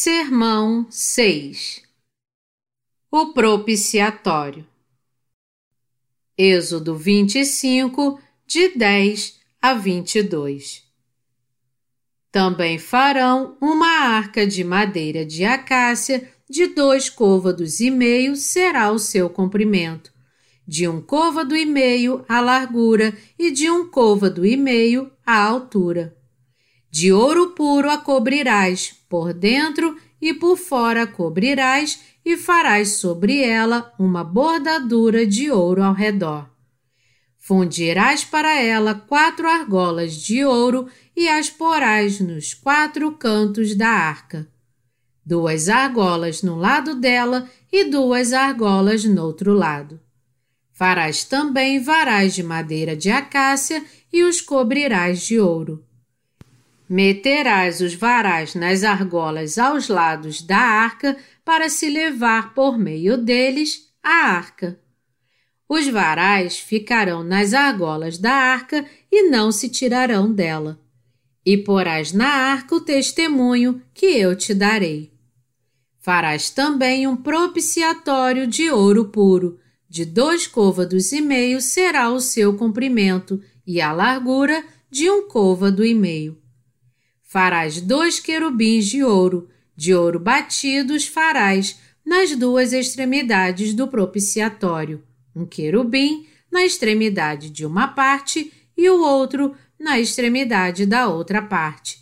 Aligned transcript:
Sermão 0.00 0.86
6 0.88 1.82
O 3.10 3.32
propiciatório. 3.32 4.64
Êxodo 6.38 6.94
25, 6.94 8.20
de 8.46 8.68
10 8.76 9.40
a 9.60 9.74
22 9.74 10.84
Também 12.30 12.78
farão 12.78 13.58
uma 13.60 13.88
arca 13.88 14.46
de 14.46 14.62
madeira 14.62 15.26
de 15.26 15.44
acácia 15.44 16.32
de 16.48 16.68
dois 16.68 17.10
côvados 17.10 17.80
e 17.80 17.90
meio 17.90 18.36
será 18.36 18.92
o 18.92 19.00
seu 19.00 19.28
comprimento, 19.28 20.12
de 20.64 20.86
um 20.86 21.02
côvado 21.02 21.56
e 21.56 21.66
meio 21.66 22.24
a 22.28 22.40
largura 22.40 23.12
e 23.36 23.50
de 23.50 23.68
um 23.68 23.90
côvado 23.90 24.46
e 24.46 24.56
meio 24.56 25.10
a 25.26 25.42
altura. 25.42 26.16
De 26.90 27.12
ouro 27.12 27.50
puro 27.50 27.90
a 27.90 27.98
cobrirás, 27.98 28.94
por 29.08 29.32
dentro 29.32 29.96
e 30.20 30.32
por 30.32 30.56
fora 30.56 31.06
cobrirás, 31.06 32.00
e 32.24 32.36
farás 32.36 32.96
sobre 32.96 33.42
ela 33.42 33.92
uma 33.98 34.22
bordadura 34.22 35.26
de 35.26 35.50
ouro 35.50 35.82
ao 35.82 35.94
redor. 35.94 36.50
Fundirás 37.38 38.24
para 38.24 38.60
ela 38.60 38.94
quatro 38.94 39.48
argolas 39.48 40.14
de 40.14 40.44
ouro 40.44 40.86
e 41.16 41.28
as 41.28 41.48
porás 41.48 42.20
nos 42.20 42.52
quatro 42.52 43.12
cantos 43.12 43.74
da 43.74 43.88
arca. 43.88 44.46
Duas 45.24 45.68
argolas 45.70 46.42
no 46.42 46.56
lado 46.56 46.94
dela 46.94 47.48
e 47.72 47.84
duas 47.84 48.34
argolas 48.34 49.04
no 49.04 49.24
outro 49.24 49.54
lado. 49.54 49.98
Farás 50.72 51.24
também 51.24 51.82
varais 51.82 52.34
de 52.34 52.42
madeira 52.42 52.94
de 52.94 53.10
acácia 53.10 53.82
e 54.12 54.22
os 54.24 54.42
cobrirás 54.42 55.22
de 55.22 55.40
ouro. 55.40 55.87
Meterás 56.88 57.82
os 57.82 57.94
varais 57.94 58.54
nas 58.54 58.82
argolas 58.82 59.58
aos 59.58 59.88
lados 59.88 60.40
da 60.40 60.56
arca 60.56 61.16
para 61.44 61.68
se 61.68 61.90
levar 61.90 62.54
por 62.54 62.78
meio 62.78 63.18
deles 63.18 63.92
a 64.02 64.26
arca. 64.28 64.80
Os 65.68 65.86
varais 65.86 66.58
ficarão 66.58 67.22
nas 67.22 67.52
argolas 67.52 68.16
da 68.16 68.32
arca 68.32 68.86
e 69.12 69.28
não 69.28 69.52
se 69.52 69.68
tirarão 69.68 70.32
dela. 70.32 70.80
E 71.44 71.58
porás 71.58 72.12
na 72.12 72.28
arca 72.28 72.74
o 72.74 72.80
testemunho 72.80 73.82
que 73.92 74.06
eu 74.06 74.34
te 74.34 74.54
darei. 74.54 75.12
Farás 76.00 76.48
também 76.48 77.06
um 77.06 77.16
propiciatório 77.16 78.46
de 78.46 78.70
ouro 78.70 79.06
puro, 79.06 79.58
de 79.86 80.06
dois 80.06 80.46
côvados 80.46 81.12
e 81.12 81.20
meio 81.20 81.60
será 81.60 82.10
o 82.10 82.20
seu 82.20 82.56
comprimento, 82.56 83.42
e 83.66 83.78
a 83.78 83.92
largura 83.92 84.64
de 84.90 85.10
um 85.10 85.28
côvado 85.28 85.84
e 85.84 85.94
meio. 85.94 86.40
Farás 87.30 87.78
dois 87.78 88.18
querubins 88.18 88.86
de 88.86 89.04
ouro, 89.04 89.50
de 89.76 89.94
ouro 89.94 90.18
batidos 90.18 91.06
farás 91.06 91.78
nas 92.02 92.34
duas 92.34 92.72
extremidades 92.72 93.74
do 93.74 93.86
propiciatório, 93.86 95.02
um 95.36 95.44
querubim 95.44 96.26
na 96.50 96.64
extremidade 96.64 97.50
de 97.50 97.66
uma 97.66 97.88
parte 97.88 98.50
e 98.74 98.88
o 98.88 99.02
outro 99.02 99.54
na 99.78 100.00
extremidade 100.00 100.86
da 100.86 101.06
outra 101.06 101.42
parte. 101.42 101.98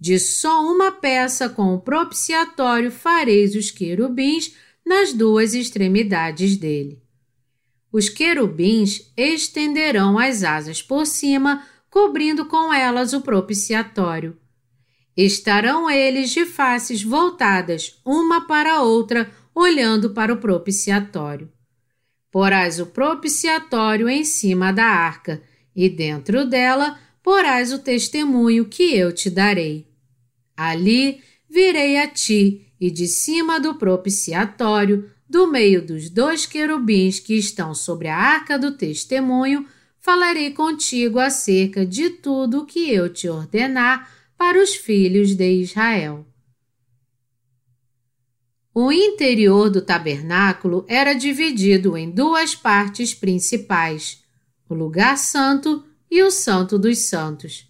De 0.00 0.18
só 0.18 0.66
uma 0.68 0.90
peça 0.90 1.48
com 1.48 1.72
o 1.72 1.80
propiciatório 1.80 2.90
fareis 2.90 3.54
os 3.54 3.70
querubins 3.70 4.52
nas 4.84 5.12
duas 5.12 5.54
extremidades 5.54 6.56
dele. 6.56 7.00
Os 7.92 8.08
querubins 8.08 9.12
estenderão 9.16 10.18
as 10.18 10.42
asas 10.42 10.82
por 10.82 11.06
cima, 11.06 11.64
cobrindo 11.88 12.46
com 12.46 12.74
elas 12.74 13.12
o 13.12 13.20
propiciatório 13.20 14.36
Estarão 15.16 15.88
eles 15.88 16.30
de 16.30 16.44
faces 16.44 17.02
voltadas 17.02 17.98
uma 18.04 18.46
para 18.46 18.74
a 18.74 18.82
outra, 18.82 19.30
olhando 19.54 20.10
para 20.10 20.32
o 20.32 20.36
propiciatório. 20.36 21.50
Porás 22.30 22.78
o 22.78 22.86
propiciatório 22.86 24.10
em 24.10 24.24
cima 24.24 24.72
da 24.72 24.84
arca, 24.84 25.42
e 25.74 25.88
dentro 25.88 26.44
dela 26.44 26.98
porás 27.22 27.72
o 27.72 27.78
testemunho 27.78 28.66
que 28.66 28.94
eu 28.94 29.10
te 29.10 29.30
darei. 29.30 29.88
Ali 30.54 31.22
virei 31.48 31.96
a 31.96 32.06
ti, 32.06 32.66
e 32.78 32.90
de 32.90 33.06
cima 33.06 33.58
do 33.58 33.74
propiciatório, 33.76 35.10
do 35.28 35.46
meio 35.46 35.84
dos 35.84 36.10
dois 36.10 36.44
querubins 36.44 37.18
que 37.18 37.34
estão 37.34 37.74
sobre 37.74 38.08
a 38.08 38.16
arca 38.16 38.58
do 38.58 38.72
testemunho, 38.72 39.66
falarei 39.98 40.50
contigo 40.52 41.18
acerca 41.18 41.86
de 41.86 42.10
tudo 42.10 42.60
o 42.60 42.66
que 42.66 42.90
eu 42.90 43.12
te 43.12 43.28
ordenar 43.28 44.15
para 44.36 44.62
os 44.62 44.74
filhos 44.74 45.34
de 45.34 45.50
Israel. 45.50 46.26
O 48.74 48.92
interior 48.92 49.70
do 49.70 49.80
tabernáculo 49.80 50.84
era 50.86 51.14
dividido 51.14 51.96
em 51.96 52.10
duas 52.10 52.54
partes 52.54 53.14
principais, 53.14 54.22
o 54.68 54.74
lugar 54.74 55.16
santo 55.16 55.82
e 56.10 56.22
o 56.22 56.30
santo 56.30 56.78
dos 56.78 56.98
santos. 56.98 57.66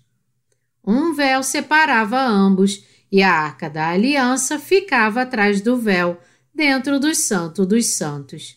Um 0.84 1.15
véu 1.15 1.43
separava 1.43 2.21
ambos 2.21 2.84
e 3.10 3.22
a 3.22 3.33
arca 3.33 3.71
da 3.71 3.91
aliança 3.91 4.59
ficava 4.59 5.22
atrás 5.22 5.60
do 5.60 5.77
véu, 5.77 6.21
dentro 6.53 6.98
do 6.98 7.15
santo 7.15 7.65
dos 7.65 7.87
santos. 7.87 8.56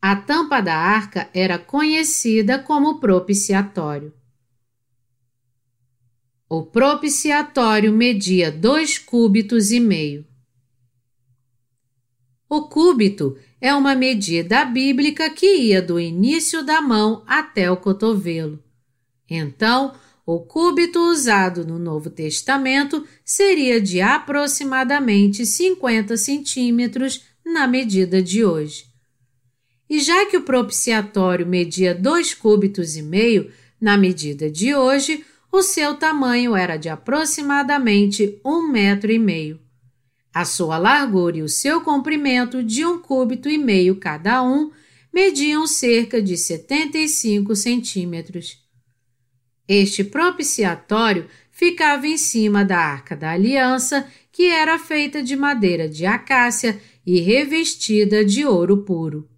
A 0.00 0.14
tampa 0.14 0.60
da 0.60 0.76
arca 0.76 1.28
era 1.34 1.58
conhecida 1.58 2.58
como 2.58 3.00
propiciatório. 3.00 4.12
O 6.50 6.62
propiciatório 6.62 7.92
media 7.92 8.50
dois 8.50 8.96
cúbitos 8.96 9.70
e 9.70 9.78
meio. 9.78 10.26
O 12.48 12.62
cúbito 12.62 13.36
é 13.60 13.74
uma 13.74 13.94
medida 13.94 14.64
bíblica 14.64 15.28
que 15.28 15.46
ia 15.56 15.82
do 15.82 16.00
início 16.00 16.64
da 16.64 16.80
mão 16.80 17.22
até 17.26 17.70
o 17.70 17.76
cotovelo. 17.76 18.64
Então, 19.28 19.94
o 20.24 20.40
cúbito 20.40 20.98
usado 20.98 21.66
no 21.66 21.78
Novo 21.78 22.08
Testamento 22.08 23.06
seria 23.22 23.78
de 23.78 24.00
aproximadamente 24.00 25.44
50 25.44 26.16
centímetros 26.16 27.24
na 27.44 27.66
medida 27.66 28.22
de 28.22 28.42
hoje. 28.42 28.86
E 29.88 30.00
já 30.00 30.24
que 30.24 30.38
o 30.38 30.44
propiciatório 30.44 31.46
media 31.46 31.94
dois 31.94 32.32
cúbitos 32.32 32.96
e 32.96 33.02
meio 33.02 33.52
na 33.78 33.98
medida 33.98 34.50
de 34.50 34.74
hoje, 34.74 35.26
o 35.50 35.62
seu 35.62 35.94
tamanho 35.94 36.54
era 36.54 36.76
de 36.76 36.88
aproximadamente 36.88 38.40
um 38.44 38.68
metro 38.68 39.10
e 39.10 39.18
meio. 39.18 39.60
A 40.32 40.44
sua 40.44 40.78
largura 40.78 41.38
e 41.38 41.42
o 41.42 41.48
seu 41.48 41.80
comprimento, 41.80 42.62
de 42.62 42.84
um 42.84 42.98
cúbito 42.98 43.48
e 43.48 43.58
meio 43.58 43.96
cada 43.96 44.42
um, 44.42 44.70
mediam 45.12 45.66
cerca 45.66 46.20
de 46.22 46.36
75 46.36 47.56
centímetros. 47.56 48.58
Este 49.66 50.04
propiciatório 50.04 51.26
ficava 51.50 52.06
em 52.06 52.16
cima 52.16 52.64
da 52.64 52.78
Arca 52.78 53.16
da 53.16 53.32
Aliança, 53.32 54.06
que 54.30 54.44
era 54.44 54.78
feita 54.78 55.22
de 55.22 55.34
madeira 55.34 55.88
de 55.88 56.06
acácia 56.06 56.80
e 57.04 57.20
revestida 57.20 58.24
de 58.24 58.44
ouro 58.44 58.84
puro. 58.84 59.28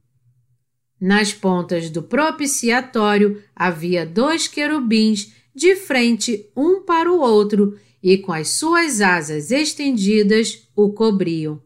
Nas 1.00 1.32
pontas 1.32 1.88
do 1.88 2.02
propiciatório 2.02 3.42
havia 3.56 4.04
dois 4.04 4.46
querubins 4.46 5.32
de 5.54 5.76
frente 5.76 6.50
um 6.56 6.82
para 6.82 7.10
o 7.10 7.20
outro 7.20 7.78
e 8.02 8.18
com 8.18 8.32
as 8.32 8.48
suas 8.48 9.00
asas 9.00 9.50
estendidas 9.50 10.68
o 10.74 10.92
cobriam. 10.92 11.60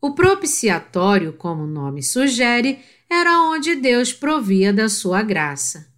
O 0.00 0.14
propiciatório, 0.14 1.32
como 1.32 1.64
o 1.64 1.66
nome 1.66 2.02
sugere, 2.02 2.78
era 3.10 3.42
onde 3.42 3.74
Deus 3.74 4.12
provia 4.12 4.72
da 4.72 4.88
sua 4.88 5.22
graça. 5.22 5.92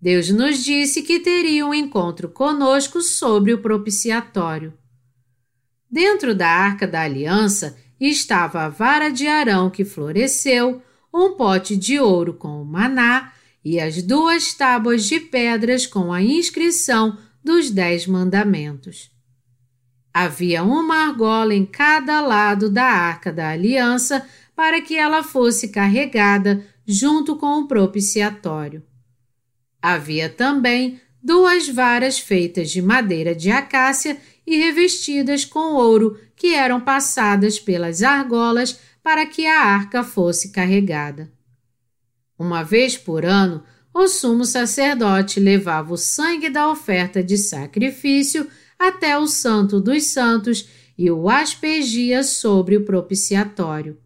Deus 0.00 0.30
nos 0.30 0.62
disse 0.64 1.02
que 1.02 1.20
teria 1.20 1.66
um 1.66 1.74
encontro 1.74 2.28
conosco 2.28 3.02
sobre 3.02 3.52
o 3.52 3.60
propiciatório. 3.60 4.72
Dentro 5.90 6.34
da 6.34 6.48
arca 6.48 6.86
da 6.86 7.02
aliança 7.02 7.76
estava 8.00 8.62
a 8.62 8.68
vara 8.68 9.10
de 9.10 9.26
Arão 9.26 9.68
que 9.68 9.84
floresceu, 9.84 10.82
um 11.12 11.32
pote 11.32 11.76
de 11.76 11.98
ouro 11.98 12.32
com 12.34 12.62
o 12.62 12.64
maná 12.64 13.32
e 13.64 13.78
as 13.78 14.02
duas 14.02 14.54
tábuas 14.54 15.04
de 15.04 15.20
pedras 15.20 15.86
com 15.86 16.12
a 16.12 16.22
inscrição 16.22 17.18
dos 17.42 17.70
Dez 17.70 18.06
Mandamentos. 18.06 19.10
Havia 20.12 20.62
uma 20.64 21.06
argola 21.06 21.54
em 21.54 21.64
cada 21.64 22.20
lado 22.20 22.68
da 22.68 22.84
arca 22.84 23.32
da 23.32 23.50
aliança 23.50 24.26
para 24.56 24.80
que 24.80 24.96
ela 24.96 25.22
fosse 25.22 25.68
carregada 25.68 26.64
junto 26.86 27.36
com 27.36 27.60
o 27.60 27.68
propiciatório. 27.68 28.82
Havia 29.80 30.28
também 30.28 31.00
duas 31.22 31.68
varas 31.68 32.18
feitas 32.18 32.70
de 32.70 32.82
madeira 32.82 33.34
de 33.34 33.50
acácia 33.50 34.18
e 34.46 34.56
revestidas 34.56 35.44
com 35.44 35.74
ouro 35.74 36.18
que 36.34 36.54
eram 36.54 36.80
passadas 36.80 37.60
pelas 37.60 38.02
argolas 38.02 38.78
para 39.02 39.24
que 39.26 39.46
a 39.46 39.60
arca 39.60 40.02
fosse 40.02 40.50
carregada. 40.50 41.30
Uma 42.40 42.62
vez 42.62 42.96
por 42.96 43.26
ano, 43.26 43.62
o 43.92 44.08
sumo 44.08 44.46
sacerdote 44.46 45.38
levava 45.38 45.92
o 45.92 45.98
sangue 45.98 46.48
da 46.48 46.70
oferta 46.70 47.22
de 47.22 47.36
sacrifício 47.36 48.48
até 48.78 49.18
o 49.18 49.26
Santo 49.26 49.78
dos 49.78 50.04
Santos 50.04 50.66
e 50.96 51.10
o 51.10 51.28
aspergia 51.28 52.22
sobre 52.22 52.78
o 52.78 52.84
propiciatório. 52.86 53.98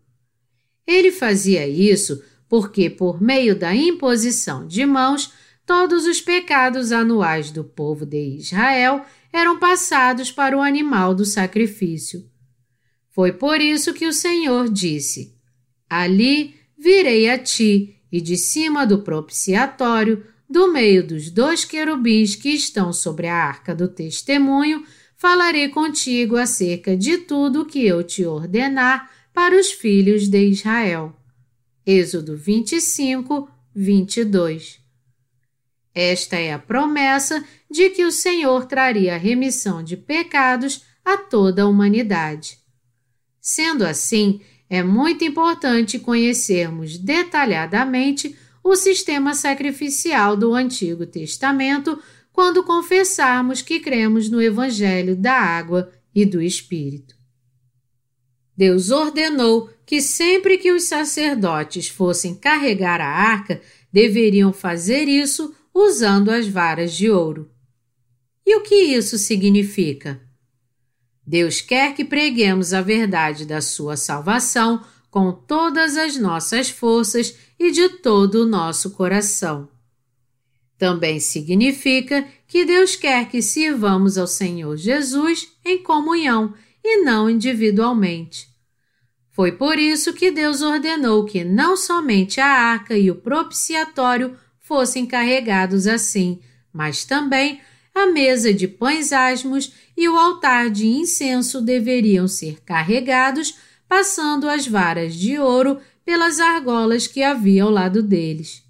Ele 0.84 1.12
fazia 1.12 1.64
isso 1.68 2.20
porque, 2.48 2.90
por 2.90 3.22
meio 3.22 3.56
da 3.56 3.72
imposição 3.72 4.66
de 4.66 4.84
mãos, 4.84 5.32
todos 5.64 6.04
os 6.04 6.20
pecados 6.20 6.90
anuais 6.90 7.52
do 7.52 7.62
povo 7.62 8.04
de 8.04 8.38
Israel 8.38 9.04
eram 9.32 9.60
passados 9.60 10.32
para 10.32 10.58
o 10.58 10.60
animal 10.60 11.14
do 11.14 11.24
sacrifício. 11.24 12.28
Foi 13.10 13.32
por 13.32 13.60
isso 13.60 13.94
que 13.94 14.08
o 14.08 14.12
Senhor 14.12 14.68
disse: 14.68 15.36
Ali 15.88 16.56
virei 16.76 17.30
a 17.30 17.38
ti, 17.38 17.93
e 18.14 18.20
de 18.20 18.36
cima 18.36 18.86
do 18.86 19.00
propiciatório, 19.00 20.24
do 20.48 20.72
meio 20.72 21.04
dos 21.04 21.30
dois 21.30 21.64
querubins 21.64 22.36
que 22.36 22.50
estão 22.50 22.92
sobre 22.92 23.26
a 23.26 23.34
arca 23.34 23.74
do 23.74 23.88
testemunho, 23.88 24.86
falarei 25.16 25.68
contigo 25.68 26.36
acerca 26.36 26.96
de 26.96 27.18
tudo 27.18 27.62
o 27.62 27.66
que 27.66 27.84
eu 27.84 28.04
te 28.04 28.24
ordenar 28.24 29.10
para 29.32 29.58
os 29.58 29.72
filhos 29.72 30.28
de 30.28 30.46
Israel. 30.46 31.12
Êxodo 31.84 32.36
25, 32.36 33.50
22. 33.74 34.78
Esta 35.92 36.36
é 36.36 36.52
a 36.52 36.58
promessa 36.60 37.44
de 37.68 37.90
que 37.90 38.04
o 38.04 38.12
Senhor 38.12 38.66
traria 38.66 39.18
remissão 39.18 39.82
de 39.82 39.96
pecados 39.96 40.84
a 41.04 41.16
toda 41.16 41.62
a 41.62 41.66
humanidade. 41.66 42.58
Sendo 43.40 43.84
assim, 43.84 44.40
é 44.68 44.82
muito 44.82 45.24
importante 45.24 45.98
conhecermos 45.98 46.98
detalhadamente 46.98 48.36
o 48.62 48.74
sistema 48.76 49.34
sacrificial 49.34 50.36
do 50.36 50.54
Antigo 50.54 51.04
Testamento 51.04 51.98
quando 52.32 52.64
confessarmos 52.64 53.62
que 53.62 53.78
cremos 53.78 54.28
no 54.28 54.42
Evangelho 54.42 55.14
da 55.14 55.34
Água 55.34 55.92
e 56.14 56.24
do 56.24 56.40
Espírito. 56.40 57.14
Deus 58.56 58.90
ordenou 58.90 59.70
que 59.84 60.00
sempre 60.00 60.58
que 60.58 60.72
os 60.72 60.84
sacerdotes 60.84 61.88
fossem 61.88 62.34
carregar 62.34 63.00
a 63.00 63.06
arca, 63.06 63.60
deveriam 63.92 64.52
fazer 64.52 65.08
isso 65.08 65.54
usando 65.74 66.30
as 66.30 66.48
varas 66.48 66.92
de 66.94 67.10
ouro. 67.10 67.50
E 68.46 68.56
o 68.56 68.62
que 68.62 68.74
isso 68.74 69.18
significa? 69.18 70.20
Deus 71.26 71.60
quer 71.60 71.94
que 71.94 72.04
preguemos 72.04 72.72
a 72.72 72.82
verdade 72.82 73.46
da 73.46 73.60
sua 73.60 73.96
salvação 73.96 74.84
com 75.10 75.32
todas 75.32 75.96
as 75.96 76.16
nossas 76.16 76.68
forças 76.68 77.36
e 77.58 77.70
de 77.70 77.88
todo 77.88 78.42
o 78.42 78.46
nosso 78.46 78.90
coração. 78.90 79.68
Também 80.76 81.20
significa 81.20 82.26
que 82.46 82.64
Deus 82.64 82.96
quer 82.96 83.28
que 83.28 83.40
sirvamos 83.40 84.18
ao 84.18 84.26
Senhor 84.26 84.76
Jesus 84.76 85.48
em 85.64 85.82
comunhão 85.82 86.52
e 86.82 87.02
não 87.02 87.30
individualmente. 87.30 88.48
Foi 89.30 89.52
por 89.52 89.78
isso 89.78 90.12
que 90.12 90.30
Deus 90.30 90.62
ordenou 90.62 91.24
que 91.24 91.42
não 91.42 91.76
somente 91.76 92.40
a 92.40 92.46
arca 92.46 92.96
e 92.96 93.10
o 93.10 93.16
propiciatório 93.16 94.36
fossem 94.58 95.06
carregados 95.06 95.86
assim, 95.86 96.40
mas 96.72 97.04
também 97.04 97.60
a 97.94 98.06
mesa 98.06 98.52
de 98.52 98.66
pães 98.66 99.12
asmos 99.12 99.72
e 99.96 100.08
o 100.08 100.16
altar 100.16 100.70
de 100.70 100.86
incenso 100.86 101.60
deveriam 101.60 102.26
ser 102.26 102.60
carregados, 102.62 103.54
passando 103.88 104.48
as 104.48 104.66
varas 104.66 105.14
de 105.14 105.38
ouro 105.38 105.78
pelas 106.04 106.40
argolas 106.40 107.06
que 107.06 107.22
havia 107.22 107.62
ao 107.62 107.70
lado 107.70 108.02
deles. 108.02 108.62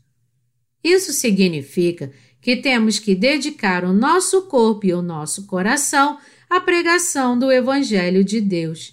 Isso 0.83 1.13
significa 1.13 2.13
que 2.41 2.57
temos 2.57 2.99
que 2.99 3.15
dedicar 3.15 3.85
o 3.85 3.93
nosso 3.93 4.43
corpo 4.43 4.87
e 4.87 4.93
o 4.93 5.01
nosso 5.01 5.47
coração 5.47 6.19
à 6.51 6.61
pregação 6.61 7.39
do 7.39 7.51
Evangelho 7.51 8.23
de 8.23 8.41
Deus. 8.41 8.93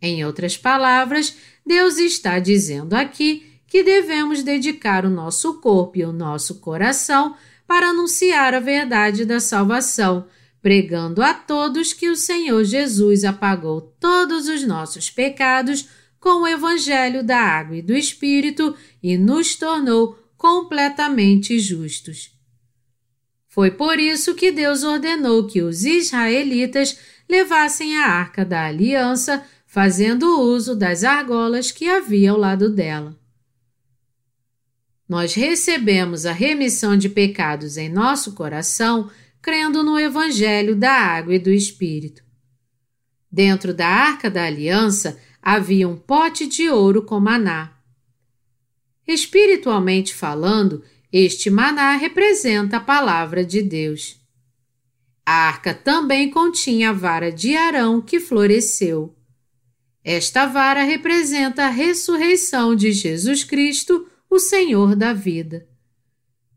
Em 0.00 0.24
outras 0.24 0.56
palavras, 0.56 1.36
Deus 1.66 1.98
está 1.98 2.38
dizendo 2.38 2.94
aqui 2.94 3.44
que 3.66 3.82
devemos 3.82 4.42
dedicar 4.42 5.04
o 5.04 5.10
nosso 5.10 5.60
corpo 5.60 5.98
e 5.98 6.04
o 6.04 6.12
nosso 6.12 6.60
coração 6.60 7.34
para 7.66 7.88
anunciar 7.90 8.54
a 8.54 8.60
verdade 8.60 9.24
da 9.24 9.40
salvação, 9.40 10.26
pregando 10.68 11.22
a 11.22 11.32
todos 11.32 11.94
que 11.94 12.10
o 12.10 12.14
Senhor 12.14 12.62
Jesus 12.62 13.24
apagou 13.24 13.80
todos 13.98 14.48
os 14.48 14.62
nossos 14.66 15.08
pecados 15.08 15.88
com 16.20 16.42
o 16.42 16.46
Evangelho 16.46 17.24
da 17.24 17.38
Água 17.38 17.78
e 17.78 17.80
do 17.80 17.94
Espírito 17.94 18.76
e 19.02 19.16
nos 19.16 19.56
tornou 19.56 20.18
completamente 20.36 21.58
justos. 21.58 22.38
Foi 23.48 23.70
por 23.70 23.98
isso 23.98 24.34
que 24.34 24.52
Deus 24.52 24.82
ordenou 24.82 25.46
que 25.46 25.62
os 25.62 25.86
israelitas 25.86 26.98
levassem 27.26 27.96
a 27.96 28.04
arca 28.04 28.44
da 28.44 28.66
aliança, 28.66 29.42
fazendo 29.66 30.38
uso 30.38 30.76
das 30.76 31.02
argolas 31.02 31.70
que 31.70 31.88
havia 31.88 32.32
ao 32.32 32.36
lado 32.36 32.68
dela. 32.68 33.18
Nós 35.08 35.32
recebemos 35.32 36.26
a 36.26 36.32
remissão 36.32 36.94
de 36.94 37.08
pecados 37.08 37.78
em 37.78 37.88
nosso 37.88 38.32
coração 38.32 39.10
crendo 39.48 39.82
no 39.82 39.98
Evangelho 39.98 40.76
da 40.76 40.92
Água 40.92 41.34
e 41.34 41.38
do 41.38 41.50
Espírito. 41.50 42.22
Dentro 43.32 43.72
da 43.72 43.86
arca 43.86 44.28
da 44.28 44.44
aliança 44.44 45.18
havia 45.40 45.88
um 45.88 45.96
pote 45.96 46.46
de 46.46 46.68
ouro 46.68 47.02
com 47.02 47.18
maná. 47.18 47.72
Espiritualmente 49.06 50.14
falando, 50.14 50.84
este 51.10 51.48
maná 51.48 51.96
representa 51.96 52.76
a 52.76 52.80
palavra 52.80 53.42
de 53.42 53.62
Deus. 53.62 54.20
A 55.24 55.48
arca 55.48 55.72
também 55.72 56.28
continha 56.28 56.90
a 56.90 56.92
vara 56.92 57.32
de 57.32 57.56
Arão 57.56 58.02
que 58.02 58.20
floresceu. 58.20 59.16
Esta 60.04 60.44
vara 60.44 60.82
representa 60.82 61.64
a 61.64 61.70
ressurreição 61.70 62.76
de 62.76 62.92
Jesus 62.92 63.44
Cristo, 63.44 64.06
o 64.28 64.38
Senhor 64.38 64.94
da 64.94 65.14
vida. 65.14 65.66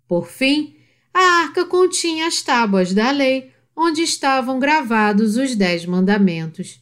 Por 0.10 0.28
fim, 0.28 0.81
a 1.14 1.20
arca 1.44 1.66
continha 1.66 2.28
as 2.28 2.42
tábuas 2.42 2.94
da 2.94 3.12
lei, 3.12 3.52
onde 3.76 4.02
estavam 4.02 4.60
gravados 4.60 5.38
os 5.38 5.56
Dez 5.56 5.86
Mandamentos. 5.86 6.82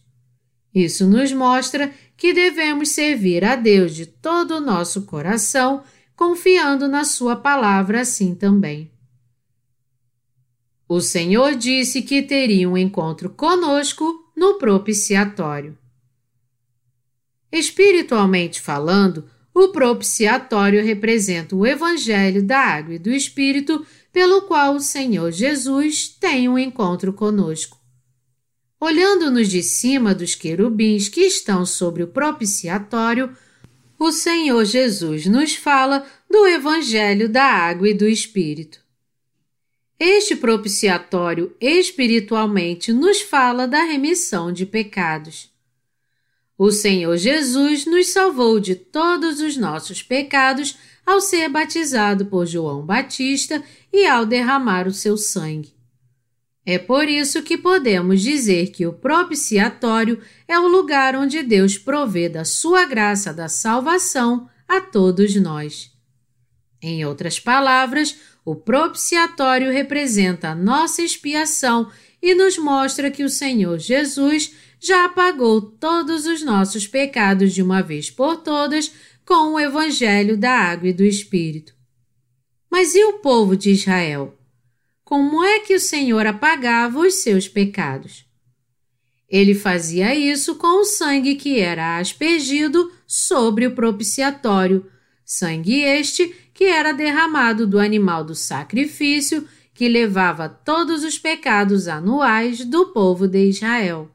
Isso 0.73 1.07
nos 1.07 1.31
mostra 1.31 1.93
que 2.15 2.33
devemos 2.33 2.89
servir 2.89 3.43
a 3.43 3.55
Deus 3.55 3.95
de 3.95 4.05
todo 4.05 4.55
o 4.55 4.61
nosso 4.61 5.03
coração, 5.03 5.83
confiando 6.15 6.87
na 6.87 7.03
Sua 7.03 7.35
palavra 7.35 8.01
assim 8.01 8.35
também. 8.35 8.91
O 10.87 11.01
Senhor 11.01 11.55
disse 11.55 12.01
que 12.01 12.21
teria 12.21 12.69
um 12.69 12.77
encontro 12.77 13.29
conosco 13.29 14.31
no 14.35 14.57
propiciatório. 14.57 15.77
Espiritualmente 17.51 18.59
falando, 18.59 19.29
o 19.53 19.69
propiciatório 19.69 20.83
representa 20.83 21.55
o 21.55 21.65
Evangelho 21.65 22.43
da 22.43 22.59
Água 22.59 22.95
e 22.95 22.99
do 22.99 23.11
Espírito 23.11 23.85
pelo 24.11 24.43
qual 24.43 24.75
o 24.75 24.79
Senhor 24.79 25.31
Jesus 25.31 26.07
tem 26.07 26.49
um 26.49 26.57
encontro 26.57 27.13
conosco. 27.13 27.79
Olhando-nos 28.79 29.49
de 29.49 29.61
cima 29.61 30.15
dos 30.15 30.35
querubins 30.35 31.09
que 31.09 31.21
estão 31.21 31.65
sobre 31.65 32.01
o 32.01 32.07
propiciatório, 32.07 33.35
o 33.99 34.11
Senhor 34.11 34.63
Jesus 34.63 35.25
nos 35.25 35.55
fala 35.55 36.05
do 36.29 36.47
Evangelho 36.47 37.27
da 37.27 37.43
Água 37.43 37.89
e 37.89 37.93
do 37.93 38.07
Espírito. 38.07 38.79
Este 39.99 40.33
propiciatório 40.33 41.53
espiritualmente 41.59 42.93
nos 42.93 43.19
fala 43.19 43.67
da 43.67 43.83
remissão 43.83 44.49
de 44.49 44.65
pecados. 44.65 45.51
O 46.57 46.71
Senhor 46.71 47.17
Jesus 47.17 47.85
nos 47.85 48.07
salvou 48.07 48.61
de 48.61 48.75
todos 48.75 49.41
os 49.41 49.57
nossos 49.57 50.01
pecados 50.01 50.77
ao 51.05 51.21
ser 51.21 51.49
batizado 51.49 52.25
por 52.25 52.45
João 52.45 52.85
Batista 52.85 53.63
e 53.91 54.05
ao 54.05 54.25
derramar 54.25 54.87
o 54.87 54.93
seu 54.93 55.17
sangue. 55.17 55.73
É 56.65 56.77
por 56.77 57.07
isso 57.07 57.41
que 57.41 57.57
podemos 57.57 58.21
dizer 58.21 58.67
que 58.71 58.85
o 58.85 58.93
propiciatório 58.93 60.21
é 60.47 60.59
o 60.59 60.67
lugar 60.67 61.15
onde 61.15 61.41
Deus 61.41 61.77
provê 61.77 62.29
da 62.29 62.45
sua 62.45 62.85
graça 62.85 63.33
da 63.33 63.47
salvação 63.47 64.47
a 64.67 64.79
todos 64.79 65.35
nós. 65.35 65.91
Em 66.81 67.03
outras 67.05 67.39
palavras, 67.39 68.15
o 68.45 68.55
propiciatório 68.55 69.71
representa 69.71 70.49
a 70.49 70.55
nossa 70.55 71.01
expiação 71.01 71.89
e 72.21 72.35
nos 72.35 72.57
mostra 72.57 73.09
que 73.09 73.23
o 73.23 73.29
Senhor 73.29 73.79
Jesus 73.79 74.53
já 74.79 75.05
apagou 75.05 75.61
todos 75.61 76.25
os 76.25 76.41
nossos 76.41 76.87
pecados 76.87 77.53
de 77.53 77.61
uma 77.61 77.81
vez 77.81 78.09
por 78.09 78.37
todas 78.37 78.91
com 79.29 79.53
o 79.53 79.59
Evangelho 79.59 80.35
da 80.35 80.51
Água 80.51 80.89
e 80.89 80.93
do 80.93 81.03
Espírito. 81.03 81.75
Mas 82.67 82.95
e 82.95 83.03
o 83.03 83.19
povo 83.19 83.55
de 83.55 83.69
Israel? 83.69 84.35
Como 85.03 85.43
é 85.43 85.59
que 85.59 85.75
o 85.75 85.79
Senhor 85.79 86.25
apagava 86.25 86.97
os 86.97 87.13
seus 87.13 87.47
pecados? 87.47 88.25
Ele 89.29 89.53
fazia 89.53 90.15
isso 90.15 90.55
com 90.55 90.81
o 90.81 90.83
sangue 90.83 91.35
que 91.35 91.59
era 91.59 91.99
aspergido 91.99 92.91
sobre 93.05 93.67
o 93.67 93.75
propiciatório, 93.75 94.89
sangue 95.23 95.79
este 95.79 96.35
que 96.51 96.63
era 96.63 96.91
derramado 96.91 97.67
do 97.67 97.77
animal 97.77 98.23
do 98.23 98.33
sacrifício 98.33 99.47
que 99.75 99.87
levava 99.87 100.49
todos 100.49 101.03
os 101.03 101.19
pecados 101.19 101.87
anuais 101.87 102.65
do 102.65 102.87
povo 102.87 103.27
de 103.27 103.47
Israel. 103.47 104.09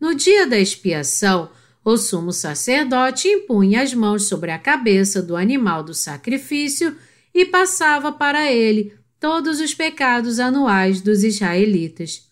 No 0.00 0.14
dia 0.14 0.46
da 0.46 0.58
expiação, 0.58 1.50
o 1.84 1.96
sumo 1.96 2.32
sacerdote 2.32 3.28
impunha 3.28 3.82
as 3.82 3.94
mãos 3.94 4.28
sobre 4.28 4.50
a 4.50 4.58
cabeça 4.58 5.22
do 5.22 5.36
animal 5.36 5.82
do 5.82 5.94
sacrifício 5.94 6.96
e 7.34 7.46
passava 7.46 8.12
para 8.12 8.50
ele 8.52 8.94
todos 9.18 9.60
os 9.60 9.74
pecados 9.74 10.38
anuais 10.38 11.00
dos 11.00 11.24
israelitas. 11.24 12.28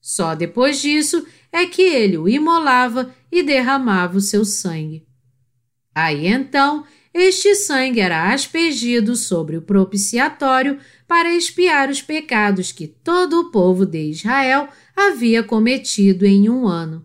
Só 0.00 0.34
depois 0.34 0.80
disso 0.80 1.26
é 1.52 1.66
que 1.66 1.82
ele 1.82 2.16
o 2.16 2.28
imolava 2.28 3.14
e 3.30 3.42
derramava 3.42 4.16
o 4.16 4.20
seu 4.20 4.44
sangue. 4.44 5.06
Aí 5.94 6.26
então, 6.26 6.84
este 7.12 7.54
sangue 7.54 8.00
era 8.00 8.32
aspergido 8.32 9.16
sobre 9.16 9.56
o 9.56 9.62
propiciatório 9.62 10.78
para 11.06 11.34
expiar 11.34 11.90
os 11.90 12.02
pecados 12.02 12.70
que 12.70 12.86
todo 12.86 13.40
o 13.40 13.50
povo 13.50 13.84
de 13.84 14.10
Israel 14.10 14.68
havia 14.94 15.42
cometido 15.42 16.24
em 16.24 16.48
um 16.48 16.68
ano. 16.68 17.04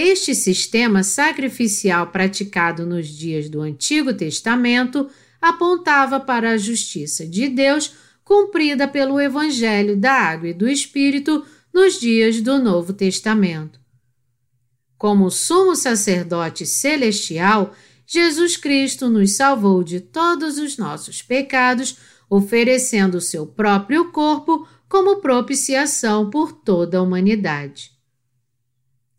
Este 0.00 0.32
sistema 0.32 1.02
sacrificial 1.02 2.06
praticado 2.12 2.86
nos 2.86 3.08
dias 3.08 3.48
do 3.48 3.60
Antigo 3.60 4.14
Testamento 4.14 5.10
apontava 5.42 6.20
para 6.20 6.52
a 6.52 6.56
justiça 6.56 7.26
de 7.26 7.48
Deus 7.48 7.94
cumprida 8.22 8.86
pelo 8.86 9.20
Evangelho 9.20 9.96
da 9.96 10.12
Água 10.12 10.50
e 10.50 10.54
do 10.54 10.68
Espírito 10.68 11.44
nos 11.74 11.98
dias 11.98 12.40
do 12.40 12.60
Novo 12.60 12.92
Testamento. 12.92 13.80
Como 14.96 15.32
sumo 15.32 15.74
sacerdote 15.74 16.64
celestial, 16.64 17.74
Jesus 18.06 18.56
Cristo 18.56 19.08
nos 19.08 19.32
salvou 19.32 19.82
de 19.82 19.98
todos 19.98 20.58
os 20.58 20.78
nossos 20.78 21.22
pecados, 21.22 21.96
oferecendo 22.30 23.16
o 23.16 23.20
seu 23.20 23.44
próprio 23.44 24.12
corpo 24.12 24.64
como 24.88 25.16
propiciação 25.16 26.30
por 26.30 26.52
toda 26.52 26.98
a 26.98 27.02
humanidade. 27.02 27.97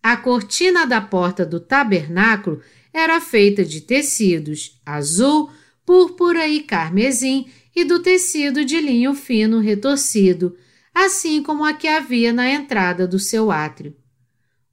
A 0.02 0.16
cortina 0.18 0.86
da 0.86 1.02
porta 1.02 1.46
do 1.46 1.60
tabernáculo 1.60 2.62
era 2.94 3.20
feita 3.20 3.64
de 3.64 3.82
tecidos 3.82 4.80
azul, 4.86 5.52
púrpura 5.86 6.48
e 6.48 6.62
carmesim 6.62 7.48
e 7.76 7.84
do 7.84 8.00
tecido 8.00 8.64
de 8.64 8.80
linho 8.80 9.14
fino 9.14 9.60
retorcido, 9.60 10.56
assim 10.94 11.42
como 11.44 11.64
a 11.66 11.74
que 11.74 11.88
havia 11.88 12.34
na 12.34 12.50
entrada 12.50 13.08
do 13.08 13.20
seu 13.20 13.52
átrio. 13.52 13.96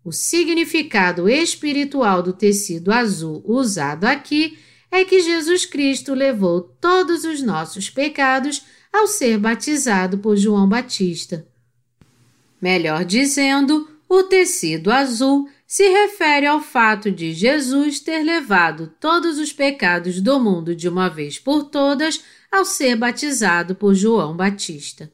O 0.05 0.13
significado 0.13 1.29
espiritual 1.29 2.23
do 2.23 2.33
tecido 2.33 2.93
azul 2.93 3.43
usado 3.45 4.05
aqui 4.05 4.57
é 4.91 5.05
que 5.05 5.21
Jesus 5.21 5.67
Cristo 5.67 6.15
levou 6.15 6.61
todos 6.61 7.25
os 7.25 7.43
nossos 7.43 7.91
pecados 7.91 8.63
ao 8.93 9.07
ser 9.09 9.37
batizado 9.39 10.19
por 10.19 10.37
João 10.37 10.69
Batista. 10.69 11.47
Melhor 12.63 13.05
dizendo, 13.05 13.89
o 14.09 14.23
tecido 14.23 14.91
azul 14.91 15.49
se 15.67 15.89
refere 15.89 16.47
ao 16.47 16.61
fato 16.61 17.11
de 17.11 17.33
Jesus 17.33 17.99
ter 17.99 18.23
levado 18.23 18.93
todos 19.01 19.39
os 19.39 19.53
pecados 19.53 20.21
do 20.21 20.39
mundo 20.39 20.75
de 20.75 20.89
uma 20.89 21.09
vez 21.09 21.39
por 21.39 21.65
todas 21.65 22.23
ao 22.51 22.65
ser 22.65 22.97
batizado 22.97 23.75
por 23.75 23.95
João 23.95 24.37
Batista. 24.37 25.11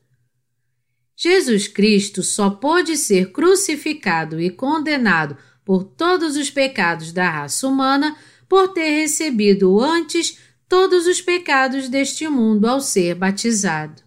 Jesus 1.16 1.68
Cristo 1.68 2.22
só 2.22 2.50
pôde 2.50 2.96
ser 2.96 3.32
crucificado 3.32 4.40
e 4.40 4.50
condenado 4.50 5.36
por 5.64 5.84
todos 5.84 6.36
os 6.36 6.50
pecados 6.50 7.12
da 7.12 7.30
raça 7.30 7.66
humana 7.66 8.16
por 8.48 8.68
ter 8.68 8.90
recebido 8.90 9.80
antes 9.80 10.38
todos 10.68 11.06
os 11.06 11.20
pecados 11.22 11.88
deste 11.88 12.28
mundo 12.28 12.66
ao 12.66 12.80
ser 12.80 13.14
batizado. 13.14 14.02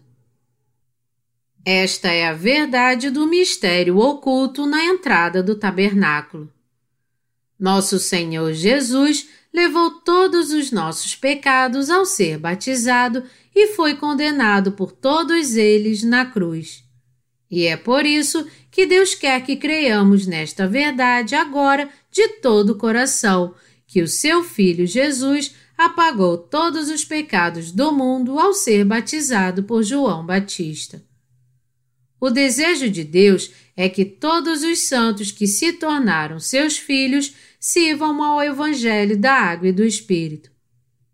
Esta 1.68 2.12
é 2.12 2.28
a 2.28 2.32
verdade 2.32 3.10
do 3.10 3.26
mistério 3.26 3.98
oculto 3.98 4.66
na 4.66 4.84
entrada 4.84 5.42
do 5.42 5.56
tabernáculo. 5.56 6.48
Nosso 7.58 7.98
Senhor 7.98 8.52
Jesus 8.52 9.28
levou 9.52 9.90
todos 9.90 10.52
os 10.52 10.70
nossos 10.70 11.16
pecados 11.16 11.90
ao 11.90 12.06
ser 12.06 12.38
batizado 12.38 13.24
e 13.52 13.74
foi 13.74 13.96
condenado 13.96 14.70
por 14.70 14.92
todos 14.92 15.56
eles 15.56 16.04
na 16.04 16.24
cruz. 16.24 16.84
E 17.50 17.66
é 17.66 17.76
por 17.76 18.06
isso 18.06 18.46
que 18.70 18.86
Deus 18.86 19.16
quer 19.16 19.42
que 19.42 19.56
creiamos 19.56 20.24
nesta 20.24 20.68
verdade 20.68 21.34
agora 21.34 21.88
de 22.12 22.28
todo 22.34 22.70
o 22.70 22.78
coração, 22.78 23.56
que 23.88 24.00
o 24.00 24.06
seu 24.06 24.44
Filho 24.44 24.86
Jesus 24.86 25.52
apagou 25.76 26.38
todos 26.38 26.90
os 26.90 27.04
pecados 27.04 27.72
do 27.72 27.90
mundo 27.90 28.38
ao 28.38 28.52
ser 28.52 28.84
batizado 28.84 29.64
por 29.64 29.82
João 29.82 30.24
Batista. 30.24 31.02
O 32.20 32.30
desejo 32.30 32.88
de 32.88 33.04
Deus 33.04 33.50
é 33.76 33.88
que 33.88 34.04
todos 34.04 34.62
os 34.62 34.80
santos 34.80 35.30
que 35.30 35.46
se 35.46 35.74
tornaram 35.74 36.40
seus 36.40 36.78
filhos 36.78 37.34
sirvam 37.60 38.22
ao 38.22 38.42
Evangelho 38.42 39.18
da 39.18 39.34
Água 39.34 39.68
e 39.68 39.72
do 39.72 39.84
Espírito. 39.84 40.50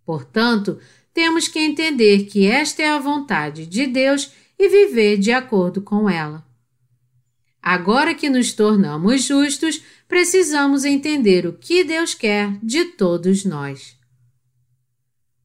Portanto, 0.04 0.78
temos 1.12 1.48
que 1.48 1.58
entender 1.58 2.24
que 2.26 2.46
esta 2.46 2.82
é 2.82 2.88
a 2.88 2.98
vontade 2.98 3.66
de 3.66 3.86
Deus 3.86 4.30
e 4.58 4.68
viver 4.68 5.18
de 5.18 5.32
acordo 5.32 5.82
com 5.82 6.08
ela. 6.08 6.46
Agora 7.60 8.14
que 8.14 8.28
nos 8.28 8.52
tornamos 8.52 9.22
justos, 9.22 9.82
precisamos 10.08 10.84
entender 10.84 11.46
o 11.46 11.52
que 11.52 11.84
Deus 11.84 12.14
quer 12.14 12.58
de 12.62 12.84
todos 12.84 13.44
nós. 13.44 13.96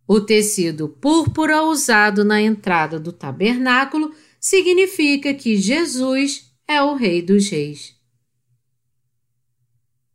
O 0.07 0.21
tecido 0.21 0.87
púrpura 0.87 1.63
usado 1.63 2.23
na 2.23 2.41
entrada 2.41 2.99
do 2.99 3.11
tabernáculo 3.11 4.13
significa 4.39 5.33
que 5.33 5.57
Jesus 5.57 6.51
é 6.67 6.81
o 6.81 6.95
Rei 6.95 7.21
dos 7.21 7.49
Reis. 7.49 7.95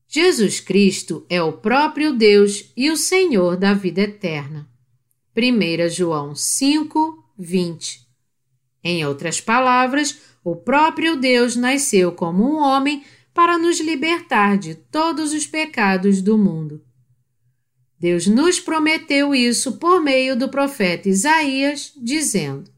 Jesus 0.08 0.60
Cristo 0.60 1.24
é 1.28 1.42
o 1.42 1.52
próprio 1.54 2.12
Deus 2.12 2.70
e 2.76 2.90
o 2.90 2.96
Senhor 2.96 3.56
da 3.56 3.72
vida 3.72 4.02
eterna. 4.02 4.68
1 5.34 5.88
João 5.88 6.34
5, 6.34 7.32
20. 7.38 8.06
Em 8.84 9.06
outras 9.06 9.40
palavras, 9.40 10.18
o 10.44 10.54
próprio 10.54 11.16
Deus 11.16 11.56
nasceu 11.56 12.12
como 12.12 12.44
um 12.44 12.58
homem 12.58 13.02
para 13.32 13.56
nos 13.56 13.80
libertar 13.80 14.58
de 14.58 14.74
todos 14.74 15.32
os 15.32 15.46
pecados 15.46 16.20
do 16.20 16.36
mundo. 16.36 16.84
Deus 17.98 18.26
nos 18.26 18.60
prometeu 18.60 19.34
isso 19.34 19.78
por 19.78 20.02
meio 20.02 20.36
do 20.36 20.48
profeta 20.48 21.08
Isaías, 21.08 21.92
dizendo: 21.96 22.70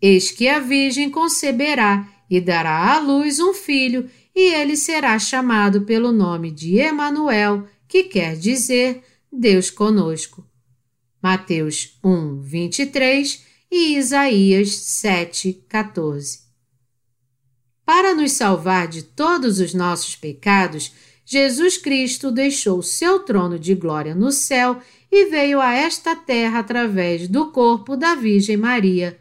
Eis 0.00 0.30
que 0.30 0.48
a 0.48 0.58
Virgem 0.58 1.10
conceberá 1.10 2.08
e 2.30 2.40
dará 2.40 2.94
à 2.94 2.98
luz 2.98 3.38
um 3.40 3.52
filho, 3.52 4.08
e 4.34 4.54
ele 4.54 4.76
será 4.76 5.18
chamado 5.18 5.82
pelo 5.82 6.12
nome 6.12 6.50
de 6.50 6.76
Emanuel, 6.76 7.66
que 7.88 8.04
quer 8.04 8.36
dizer 8.36 9.02
Deus 9.30 9.70
conosco. 9.70 10.46
Mateus 11.22 11.98
1, 12.02 12.40
23 12.40 13.44
e 13.70 13.96
Isaías 13.98 14.70
7, 14.70 15.64
14. 15.68 16.40
Para 17.84 18.14
nos 18.14 18.32
salvar 18.32 18.88
de 18.88 19.02
todos 19.02 19.58
os 19.58 19.74
nossos 19.74 20.16
pecados, 20.16 20.92
Jesus 21.26 21.76
Cristo 21.76 22.30
deixou 22.30 22.82
seu 22.82 23.20
trono 23.20 23.58
de 23.58 23.74
glória 23.74 24.14
no 24.14 24.32
céu 24.32 24.80
e 25.12 25.26
veio 25.26 25.60
a 25.60 25.74
esta 25.74 26.16
terra 26.16 26.60
através 26.60 27.28
do 27.28 27.50
corpo 27.50 27.96
da 27.96 28.14
Virgem 28.14 28.56
Maria 28.56 29.18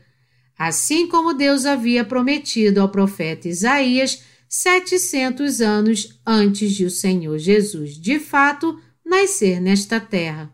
assim 0.59 1.07
como 1.07 1.33
Deus 1.33 1.65
havia 1.65 2.03
prometido 2.03 2.81
ao 2.81 2.89
profeta 2.89 3.47
Isaías 3.47 4.21
setecentos 4.49 5.61
anos 5.61 6.19
antes 6.25 6.73
de 6.73 6.83
o 6.83 6.91
Senhor 6.91 7.37
Jesus, 7.37 7.95
de 7.95 8.19
fato, 8.19 8.77
nascer 9.05 9.61
nesta 9.61 10.01
terra. 10.01 10.53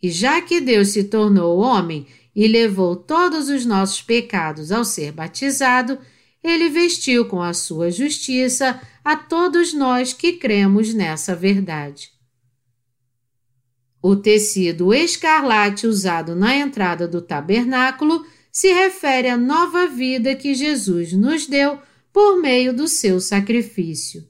E 0.00 0.10
já 0.10 0.40
que 0.40 0.60
Deus 0.60 0.88
se 0.88 1.04
tornou 1.04 1.58
homem 1.58 2.06
e 2.36 2.46
levou 2.46 2.94
todos 2.94 3.48
os 3.48 3.66
nossos 3.66 4.00
pecados 4.00 4.70
ao 4.70 4.84
ser 4.84 5.10
batizado, 5.10 5.98
ele 6.42 6.68
vestiu 6.68 7.24
com 7.26 7.42
a 7.42 7.52
sua 7.52 7.90
justiça 7.90 8.80
a 9.04 9.16
todos 9.16 9.72
nós 9.72 10.12
que 10.12 10.34
cremos 10.34 10.94
nessa 10.94 11.34
verdade. 11.34 12.10
O 14.00 14.14
tecido 14.14 14.92
escarlate 14.92 15.86
usado 15.86 16.34
na 16.34 16.56
entrada 16.56 17.08
do 17.08 17.20
tabernáculo 17.20 18.24
se 18.52 18.70
refere 18.70 19.28
à 19.28 19.36
nova 19.36 19.86
vida 19.86 20.36
que 20.36 20.54
Jesus 20.54 21.14
nos 21.14 21.46
deu 21.46 21.80
por 22.12 22.38
meio 22.38 22.74
do 22.74 22.86
seu 22.86 23.18
sacrifício. 23.18 24.28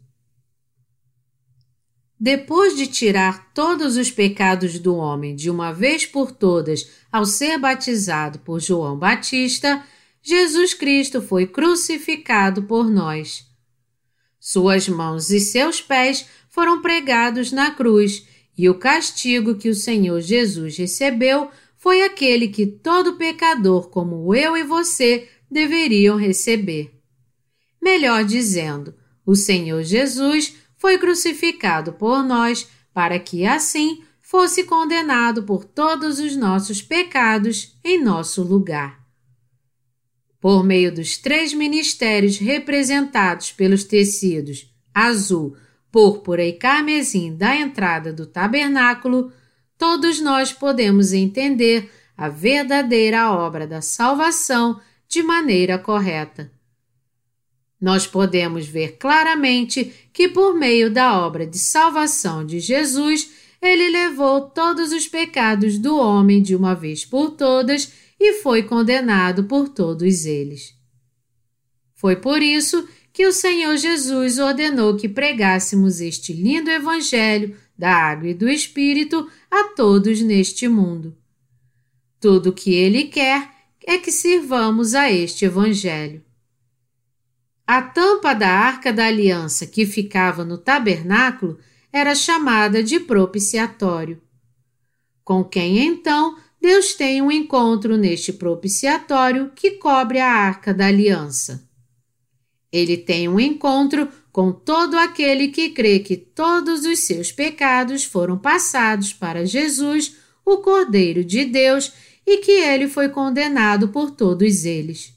Depois 2.19 2.77
de 2.77 2.87
tirar 2.87 3.53
todos 3.53 3.97
os 3.97 4.09
pecados 4.09 4.79
do 4.79 4.95
homem 4.95 5.35
de 5.35 5.51
uma 5.51 5.73
vez 5.73 6.07
por 6.07 6.31
todas 6.31 6.89
ao 7.11 7.27
ser 7.27 7.59
batizado 7.59 8.39
por 8.39 8.61
João 8.61 8.97
Batista, 8.97 9.85
Jesus 10.23 10.73
Cristo 10.73 11.21
foi 11.21 11.49
crucificado 11.49 12.63
por 12.63 12.89
nós. 12.89 13.45
Suas 14.39 14.89
mãos 14.89 15.31
e 15.31 15.41
seus 15.41 15.83
pés 15.83 16.25
foram 16.49 16.81
pregados 16.81 17.51
na 17.51 17.73
cruz, 17.73 18.25
e 18.57 18.69
o 18.69 18.75
castigo 18.79 19.57
que 19.57 19.69
o 19.69 19.75
Senhor 19.75 20.21
Jesus 20.21 20.77
recebeu 20.77 21.51
foi 21.83 22.03
aquele 22.03 22.47
que 22.47 22.65
todo 22.65 23.17
pecador 23.17 23.91
como 23.91 24.33
eu 24.33 24.57
e 24.57 24.63
você 24.63 25.29
deveriam 25.51 26.17
receber. 26.17 26.97
Melhor 27.83 28.23
dizendo, 28.23 28.95
o 29.27 29.35
Senhor 29.35 29.83
Jesus 29.83 30.55
foi 30.77 30.97
crucificado 30.97 31.95
por 31.95 32.23
nós 32.23 32.69
para 32.95 33.19
que 33.19 33.45
assim 33.45 34.05
fosse 34.21 34.63
condenado 34.63 35.43
por 35.43 35.65
todos 35.65 36.21
os 36.21 36.37
nossos 36.37 36.81
pecados 36.81 37.77
em 37.83 38.01
nosso 38.01 38.45
lugar. 38.45 39.05
Por 40.41 40.63
meio 40.63 40.95
dos 40.95 41.17
três 41.17 41.53
ministérios 41.53 42.39
representados 42.39 43.51
pelos 43.51 43.83
tecidos 43.83 44.73
azul, 44.95 45.57
púrpura 45.91 46.45
e 46.45 46.53
carmesim 46.53 47.37
da 47.37 47.57
entrada 47.57 48.13
do 48.13 48.25
tabernáculo, 48.25 49.33
todos 49.83 50.21
nós 50.21 50.53
podemos 50.53 51.13
entender 51.13 51.91
a 52.17 52.29
verdadeira 52.29 53.33
obra 53.33 53.67
da 53.67 53.83
salvação 53.83 54.81
de 55.09 55.25
maneira 55.25 55.77
correta. 55.77 56.53
Nós 57.81 58.07
podemos 58.07 58.65
ver 58.65 58.97
claramente 58.97 59.93
que, 60.13 60.29
por 60.29 60.55
meio 60.55 60.89
da 60.89 61.19
obra 61.27 61.45
de 61.45 61.59
salvação 61.59 62.47
de 62.47 62.61
Jesus, 62.61 63.29
ele 63.61 63.91
levou 63.91 64.43
todos 64.43 64.93
os 64.93 65.09
pecados 65.09 65.77
do 65.79 65.97
homem 65.97 66.41
de 66.41 66.55
uma 66.55 66.77
vez 66.77 67.05
por 67.05 67.31
todas 67.31 67.93
e 68.21 68.35
foi 68.35 68.63
condenado 68.63 69.43
por 69.43 69.69
todos 69.69 70.25
eles. 70.27 70.77
Foi 71.97 72.15
por 72.15 72.41
isso 72.41 72.89
que 73.13 73.27
o 73.27 73.33
Senhor 73.33 73.77
Jesus 73.77 74.39
ordenou 74.39 74.95
que 74.97 75.09
pregássemos 75.09 76.01
este 76.01 76.33
lindo 76.33 76.71
Evangelho 76.71 77.57
da 77.83 77.93
água 77.93 78.29
e 78.29 78.35
do 78.35 78.49
Espírito 78.49 79.29
a 79.51 79.75
todos 79.75 80.21
neste 80.21 80.69
mundo. 80.69 81.17
Tudo 82.21 82.51
o 82.51 82.53
que 82.53 82.73
Ele 82.73 83.09
quer 83.09 83.51
é 83.85 83.99
que 83.99 84.13
sirvamos 84.13 84.95
a 84.95 85.11
este 85.11 85.47
Evangelho. 85.47 86.23
A 87.67 87.83
tampa 87.83 88.35
da 88.35 88.49
arca 88.49 88.93
da 88.93 89.07
aliança 89.07 89.67
que 89.67 89.85
ficava 89.85 90.45
no 90.45 90.59
tabernáculo 90.59 91.59
era 91.93 92.15
chamada 92.15 92.85
de 92.85 93.01
propiciatório. 93.01 94.23
Com 95.25 95.43
quem 95.43 95.85
então 95.85 96.39
Deus 96.61 96.95
tem 96.95 97.21
um 97.21 97.33
encontro 97.33 97.97
neste 97.97 98.33
propiciatório 98.33 99.51
que 99.57 99.73
cobre 99.73 100.21
a 100.21 100.31
arca 100.31 100.73
da 100.73 100.87
aliança. 100.87 101.69
Ele 102.71 102.97
tem 102.97 103.29
um 103.29 103.41
encontro 103.41 104.09
com 104.33 104.51
todo 104.51 104.97
aquele 104.97 105.49
que 105.49 105.69
crê 105.69 105.99
que 105.99 106.17
todos 106.17 106.87
os 106.87 107.01
seus 107.01 107.31
pecados 107.31 108.03
foram 108.03 108.39
passados 108.39 109.13
para 109.13 109.45
Jesus, 109.45 110.17
o 110.45 110.57
Cordeiro 110.59 111.23
de 111.23 111.45
Deus, 111.45 111.93
e 112.27 112.39
que 112.39 112.53
ele 112.53 112.89
foi 112.89 113.11
condenado 113.11 113.89
por 113.89 114.11
todos 114.11 114.65
eles. 114.65 115.13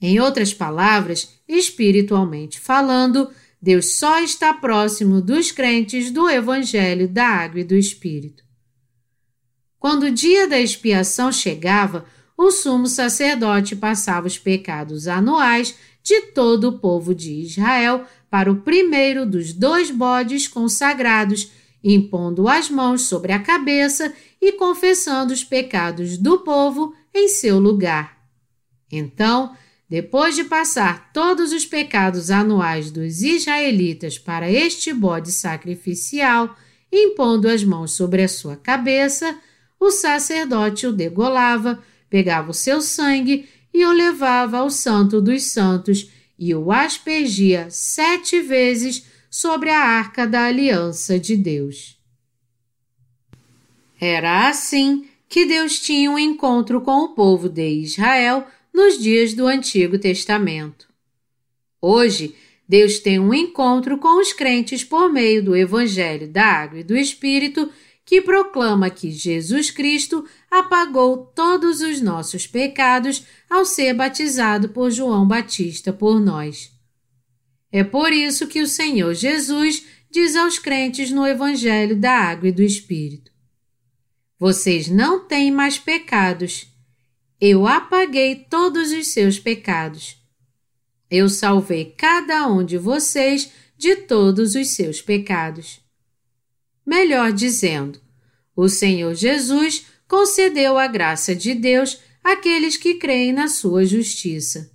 Em 0.00 0.18
outras 0.18 0.52
palavras, 0.52 1.38
espiritualmente 1.46 2.58
falando, 2.58 3.30
Deus 3.60 3.94
só 3.94 4.20
está 4.20 4.52
próximo 4.52 5.20
dos 5.20 5.52
crentes 5.52 6.10
do 6.10 6.28
Evangelho 6.28 7.06
da 7.06 7.24
Água 7.24 7.60
e 7.60 7.64
do 7.64 7.76
Espírito. 7.76 8.42
Quando 9.78 10.04
o 10.04 10.10
dia 10.10 10.48
da 10.48 10.58
expiação 10.58 11.30
chegava, 11.30 12.04
o 12.36 12.50
sumo 12.50 12.88
sacerdote 12.88 13.76
passava 13.76 14.26
os 14.26 14.36
pecados 14.36 15.06
anuais 15.06 15.76
de 16.02 16.22
todo 16.32 16.70
o 16.70 16.78
povo 16.78 17.14
de 17.14 17.30
Israel 17.42 18.04
para 18.32 18.50
o 18.50 18.62
primeiro 18.62 19.26
dos 19.26 19.52
dois 19.52 19.90
bodes 19.90 20.48
consagrados, 20.48 21.52
impondo 21.84 22.48
as 22.48 22.70
mãos 22.70 23.02
sobre 23.02 23.30
a 23.30 23.38
cabeça 23.38 24.10
e 24.40 24.52
confessando 24.52 25.34
os 25.34 25.44
pecados 25.44 26.16
do 26.16 26.38
povo 26.38 26.94
em 27.14 27.28
seu 27.28 27.58
lugar. 27.58 28.16
Então, 28.90 29.54
depois 29.86 30.34
de 30.34 30.44
passar 30.44 31.12
todos 31.12 31.52
os 31.52 31.66
pecados 31.66 32.30
anuais 32.30 32.90
dos 32.90 33.20
israelitas 33.20 34.18
para 34.18 34.50
este 34.50 34.94
bode 34.94 35.30
sacrificial, 35.30 36.56
impondo 36.90 37.50
as 37.50 37.62
mãos 37.62 37.92
sobre 37.92 38.22
a 38.22 38.28
sua 38.28 38.56
cabeça, 38.56 39.36
o 39.78 39.90
sacerdote 39.90 40.86
o 40.86 40.92
degolava, 40.92 41.82
pegava 42.08 42.50
o 42.50 42.54
seu 42.54 42.80
sangue 42.80 43.46
e 43.74 43.84
o 43.84 43.92
levava 43.92 44.56
ao 44.56 44.70
Santo 44.70 45.20
dos 45.20 45.42
Santos 45.42 46.10
e 46.44 46.56
o 46.56 46.72
aspergia 46.72 47.68
sete 47.70 48.40
vezes 48.40 49.06
sobre 49.30 49.70
a 49.70 49.78
arca 49.78 50.26
da 50.26 50.46
aliança 50.46 51.16
de 51.16 51.36
Deus. 51.36 51.96
Era 54.00 54.48
assim 54.48 55.06
que 55.28 55.46
Deus 55.46 55.78
tinha 55.78 56.10
um 56.10 56.18
encontro 56.18 56.80
com 56.80 57.04
o 57.04 57.14
povo 57.14 57.48
de 57.48 57.68
Israel 57.68 58.44
nos 58.74 58.98
dias 58.98 59.34
do 59.34 59.46
Antigo 59.46 60.00
Testamento. 60.00 60.88
Hoje, 61.80 62.34
Deus 62.68 62.98
tem 62.98 63.20
um 63.20 63.32
encontro 63.32 63.96
com 63.98 64.20
os 64.20 64.32
crentes 64.32 64.82
por 64.82 65.12
meio 65.12 65.44
do 65.44 65.54
Evangelho 65.54 66.26
da 66.26 66.44
Água 66.44 66.80
e 66.80 66.84
do 66.84 66.96
Espírito 66.96 67.70
que 68.04 68.20
proclama 68.20 68.90
que 68.90 69.12
Jesus 69.12 69.70
Cristo 69.70 70.26
apagou 70.52 71.16
todos 71.34 71.80
os 71.80 72.02
nossos 72.02 72.46
pecados 72.46 73.24
ao 73.48 73.64
ser 73.64 73.94
batizado 73.94 74.68
por 74.68 74.90
João 74.90 75.26
Batista 75.26 75.94
por 75.94 76.20
nós. 76.20 76.70
É 77.72 77.82
por 77.82 78.12
isso 78.12 78.46
que 78.46 78.60
o 78.60 78.68
Senhor 78.68 79.14
Jesus 79.14 79.82
diz 80.10 80.36
aos 80.36 80.58
crentes 80.58 81.10
no 81.10 81.26
Evangelho 81.26 81.98
da 81.98 82.12
Água 82.12 82.50
e 82.50 82.52
do 82.52 82.62
Espírito: 82.62 83.32
Vocês 84.38 84.88
não 84.88 85.26
têm 85.26 85.50
mais 85.50 85.78
pecados. 85.78 86.66
Eu 87.40 87.66
apaguei 87.66 88.34
todos 88.36 88.92
os 88.92 89.06
seus 89.06 89.38
pecados. 89.38 90.18
Eu 91.10 91.30
salvei 91.30 91.94
cada 91.96 92.46
um 92.46 92.62
de 92.62 92.76
vocês 92.76 93.50
de 93.74 93.96
todos 93.96 94.54
os 94.54 94.68
seus 94.68 95.00
pecados. 95.00 95.80
Melhor 96.84 97.32
dizendo, 97.32 98.02
o 98.54 98.68
Senhor 98.68 99.14
Jesus 99.14 99.86
concedeu 100.12 100.76
a 100.76 100.86
graça 100.86 101.34
de 101.34 101.54
Deus 101.54 101.98
àqueles 102.22 102.76
que 102.76 102.96
creem 102.96 103.32
na 103.32 103.48
sua 103.48 103.86
justiça. 103.86 104.70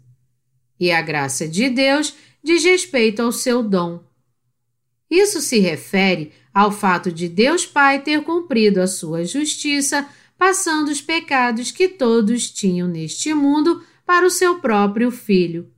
E 0.80 0.92
a 0.92 1.00
graça 1.00 1.48
de 1.48 1.70
Deus 1.70 2.16
diz 2.44 2.64
respeito 2.64 3.22
ao 3.22 3.32
seu 3.32 3.62
dom. 3.62 4.04
Isso 5.08 5.40
se 5.40 5.60
refere 5.60 6.32
ao 6.52 6.72
fato 6.72 7.12
de 7.12 7.30
Deus 7.30 7.68
Pai 7.68 8.02
ter 8.02 8.24
cumprido 8.24 8.82
a 8.82 8.88
sua 8.88 9.24
justiça, 9.26 10.10
passando 10.40 10.90
os 10.90 11.04
pecados 11.04 11.70
que 11.70 11.88
todos 11.88 12.50
tinham 12.50 12.88
neste 12.88 13.32
mundo 13.32 13.84
para 14.08 14.26
o 14.26 14.32
seu 14.32 14.56
próprio 14.60 15.12
Filho. 15.12 15.72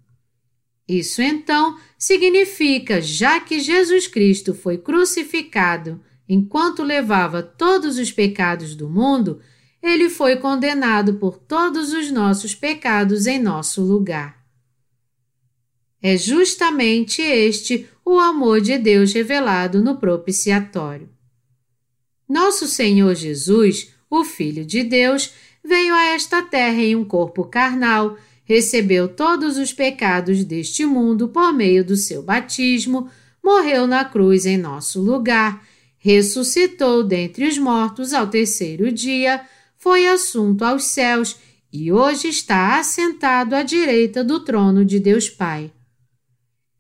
Isso 0.88 1.22
então 1.22 1.78
significa, 1.98 3.02
já 3.02 3.42
que 3.42 3.60
Jesus 3.60 4.08
Cristo 4.08 4.54
foi 4.54 4.78
crucificado 4.78 6.02
enquanto 6.30 6.84
levava 6.84 7.42
todos 7.42 7.98
os 7.98 8.12
pecados 8.12 8.76
do 8.76 8.88
mundo, 8.88 9.42
ele 9.82 10.10
foi 10.10 10.36
condenado 10.36 11.16
por 11.16 11.40
todos 11.40 11.92
os 11.92 12.12
nossos 12.12 12.54
pecados 12.54 13.26
em 13.26 13.40
nosso 13.40 13.82
lugar. 13.82 14.38
É 16.02 16.16
justamente 16.16 17.22
este 17.22 17.90
o 18.06 18.20
amor 18.20 18.62
de 18.62 18.78
Deus 18.78 19.12
revelado 19.12 19.82
no 19.82 19.98
propiciatório. 19.98 21.10
Nosso 22.28 22.68
Senhor 22.68 23.16
Jesus, 23.16 23.92
o 24.10 24.24
Filho 24.24 24.64
de 24.64 24.84
Deus, 24.84 25.34
veio 25.64 25.96
a 25.96 26.04
esta 26.10 26.44
terra 26.44 26.82
em 26.82 26.96
um 26.96 27.04
corpo 27.04 27.44
carnal, 27.44 28.18
recebeu 28.44 29.08
todos 29.08 29.58
os 29.58 29.74
pecados 29.74 30.44
deste 30.44 30.86
mundo 30.86 31.30
por 31.30 31.52
meio 31.52 31.84
do 31.84 31.96
seu 31.98 32.22
batismo, 32.22 33.10
morreu 33.44 33.88
na 33.88 34.06
cruz 34.06 34.46
em 34.46 34.58
nosso 34.58 35.02
lugar 35.02 35.68
ressuscitou 36.00 37.04
dentre 37.04 37.48
os 37.48 37.58
mortos 37.58 38.14
ao 38.14 38.28
terceiro 38.28 38.92
dia, 38.92 39.46
foi 39.78 40.08
assunto 40.08 40.64
aos 40.64 40.86
céus 40.86 41.36
e 41.72 41.92
hoje 41.92 42.30
está 42.30 42.80
assentado 42.80 43.56
à 43.56 43.62
direita 43.62 44.24
do 44.24 44.40
trono 44.40 44.84
de 44.84 45.00
Deus 45.00 45.30
Pai. 45.30 45.72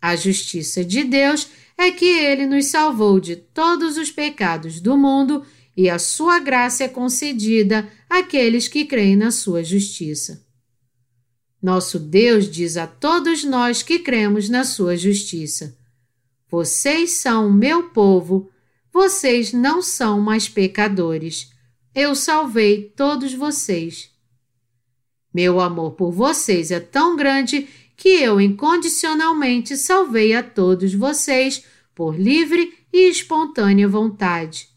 A 0.02 0.16
justiça 0.16 0.84
de 0.84 1.04
Deus 1.04 1.48
é 1.78 1.92
que 1.92 2.06
ele 2.06 2.46
nos 2.46 2.66
salvou 2.68 3.20
de 3.20 3.36
todos 3.36 3.98
os 3.98 4.10
pecados 4.10 4.80
do 4.80 4.98
mundo 4.98 5.46
e 5.76 5.90
a 5.90 6.00
sua 6.00 6.40
graça 6.40 6.86
é 6.86 6.88
concedida 6.88 7.90
àqueles 8.10 8.68
que 8.68 8.86
creem 8.86 9.16
na 9.16 9.32
sua 9.32 9.64
justiça. 9.64 10.46
Nosso 11.62 12.00
Deus 12.00 12.50
diz 12.50 12.78
a 12.78 12.88
todos 12.88 13.44
nós 13.44 13.84
que 13.84 14.00
cremos 14.00 14.50
na 14.50 14.64
sua 14.64 14.96
justiça: 14.96 15.78
Vocês 16.50 17.12
são 17.12 17.48
o 17.48 17.54
meu 17.54 17.90
povo 17.90 18.50
vocês 18.92 19.54
não 19.54 19.82
são 19.82 20.20
mais 20.20 20.50
pecadores. 20.50 21.52
Eu 21.94 22.16
salvei 22.16 22.94
todos 22.96 23.34
vocês. 23.34 24.10
Meu 25.34 25.60
amor 25.60 25.92
por 25.92 26.12
vocês 26.12 26.72
é 26.72 26.80
tão 26.80 27.16
grande 27.16 27.68
que 27.96 28.10
eu 28.10 28.40
incondicionalmente 28.40 29.76
salvei 29.78 30.34
a 30.34 30.42
todos 30.42 30.94
vocês 30.94 31.64
por 31.94 32.18
livre 32.18 32.74
e 32.92 33.10
espontânea 33.10 33.88
vontade. 33.88 34.70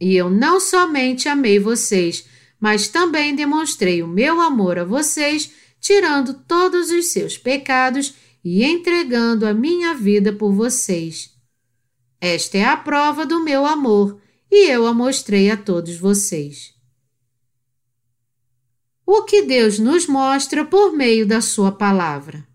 E 0.00 0.16
eu 0.16 0.28
não 0.28 0.60
somente 0.60 1.28
amei 1.28 1.58
vocês, 1.58 2.26
mas 2.60 2.88
também 2.88 3.34
demonstrei 3.34 4.02
o 4.02 4.08
meu 4.08 4.40
amor 4.40 4.78
a 4.78 4.84
vocês, 4.84 5.52
tirando 5.80 6.34
todos 6.34 6.90
os 6.90 7.06
seus 7.06 7.38
pecados 7.38 8.14
e 8.44 8.64
entregando 8.64 9.46
a 9.46 9.54
minha 9.54 9.94
vida 9.94 10.32
por 10.32 10.52
vocês. 10.52 11.33
Esta 12.26 12.56
é 12.56 12.64
a 12.64 12.74
prova 12.74 13.26
do 13.26 13.44
meu 13.44 13.66
amor 13.66 14.18
e 14.50 14.70
eu 14.70 14.86
a 14.86 14.94
mostrei 14.94 15.50
a 15.50 15.58
todos 15.58 15.98
vocês. 15.98 16.72
O 19.04 19.24
que 19.24 19.42
Deus 19.42 19.78
nos 19.78 20.06
mostra 20.06 20.64
por 20.64 20.96
meio 20.96 21.26
da 21.26 21.42
Sua 21.42 21.70
palavra. 21.70 22.48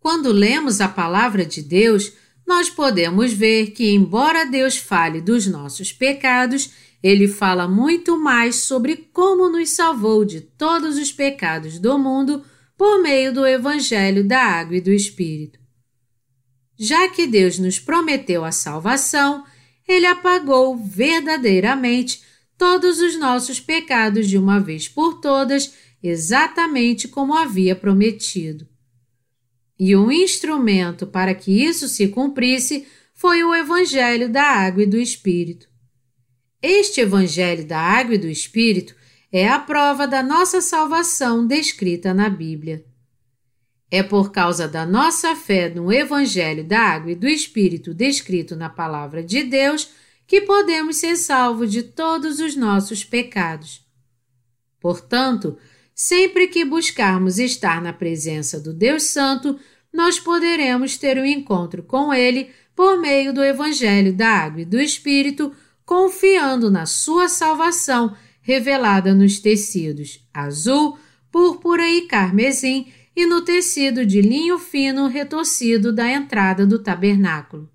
Quando 0.00 0.32
lemos 0.32 0.80
a 0.80 0.88
palavra 0.88 1.46
de 1.46 1.62
Deus, 1.62 2.12
nós 2.44 2.68
podemos 2.68 3.32
ver 3.32 3.70
que, 3.70 3.94
embora 3.94 4.44
Deus 4.44 4.76
fale 4.76 5.20
dos 5.20 5.46
nossos 5.46 5.92
pecados, 5.92 6.72
ele 7.00 7.28
fala 7.28 7.68
muito 7.68 8.18
mais 8.18 8.56
sobre 8.56 9.08
como 9.12 9.48
nos 9.48 9.70
salvou 9.70 10.24
de 10.24 10.40
todos 10.40 10.98
os 10.98 11.12
pecados 11.12 11.78
do 11.78 11.96
mundo 11.96 12.44
por 12.76 13.00
meio 13.00 13.32
do 13.32 13.46
Evangelho 13.46 14.26
da 14.26 14.42
Água 14.42 14.78
e 14.78 14.80
do 14.80 14.90
Espírito. 14.90 15.64
Já 16.78 17.08
que 17.08 17.26
Deus 17.26 17.58
nos 17.58 17.78
prometeu 17.78 18.44
a 18.44 18.52
salvação, 18.52 19.44
ele 19.88 20.06
apagou 20.06 20.76
verdadeiramente 20.76 22.22
todos 22.58 23.00
os 23.00 23.18
nossos 23.18 23.60
pecados 23.60 24.28
de 24.28 24.38
uma 24.38 24.58
vez 24.58 24.88
por 24.88 25.20
todas, 25.20 25.74
exatamente 26.02 27.08
como 27.08 27.34
havia 27.34 27.76
prometido. 27.76 28.66
E 29.78 29.94
um 29.94 30.10
instrumento 30.10 31.06
para 31.06 31.34
que 31.34 31.52
isso 31.64 31.88
se 31.88 32.08
cumprisse 32.08 32.86
foi 33.14 33.44
o 33.44 33.54
Evangelho 33.54 34.30
da 34.30 34.42
Água 34.42 34.82
e 34.82 34.86
do 34.86 34.98
Espírito. 34.98 35.68
Este 36.62 37.02
Evangelho 37.02 37.66
da 37.66 37.78
Água 37.78 38.14
e 38.14 38.18
do 38.18 38.28
Espírito 38.28 38.94
é 39.30 39.46
a 39.46 39.58
prova 39.58 40.06
da 40.06 40.22
nossa 40.22 40.62
salvação 40.62 41.46
descrita 41.46 42.14
na 42.14 42.30
Bíblia. 42.30 42.85
É 43.90 44.02
por 44.02 44.32
causa 44.32 44.66
da 44.66 44.84
nossa 44.84 45.36
fé 45.36 45.68
no 45.68 45.92
Evangelho 45.92 46.64
da 46.64 46.80
Água 46.80 47.12
e 47.12 47.14
do 47.14 47.28
Espírito 47.28 47.94
descrito 47.94 48.56
na 48.56 48.68
Palavra 48.68 49.22
de 49.22 49.42
Deus 49.42 49.90
que 50.26 50.40
podemos 50.40 50.96
ser 50.96 51.16
salvos 51.16 51.70
de 51.70 51.82
todos 51.82 52.40
os 52.40 52.56
nossos 52.56 53.04
pecados. 53.04 53.84
Portanto, 54.80 55.56
Sempre 55.98 56.46
que 56.48 56.62
buscarmos 56.62 57.38
estar 57.38 57.80
na 57.80 57.90
presença 57.90 58.60
do 58.60 58.74
Deus 58.74 59.04
Santo, 59.04 59.58
nós 59.90 60.20
poderemos 60.20 60.98
ter 60.98 61.16
um 61.16 61.24
encontro 61.24 61.82
com 61.82 62.12
Ele 62.12 62.50
por 62.74 63.00
meio 63.00 63.32
do 63.32 63.42
Evangelho 63.42 64.12
da 64.12 64.28
Água 64.28 64.60
e 64.60 64.66
do 64.66 64.78
Espírito, 64.78 65.54
confiando 65.86 66.70
na 66.70 66.84
Sua 66.84 67.30
salvação 67.30 68.14
revelada 68.42 69.14
nos 69.14 69.38
tecidos 69.40 70.20
azul, 70.34 70.98
púrpura 71.32 71.88
e 71.88 72.02
carmesim 72.02 72.92
e 73.16 73.24
no 73.24 73.40
tecido 73.40 74.04
de 74.04 74.20
linho 74.20 74.58
fino 74.58 75.08
retorcido 75.08 75.92
da 75.92 76.08
entrada 76.12 76.66
do 76.66 76.78
tabernáculo. 76.78 77.68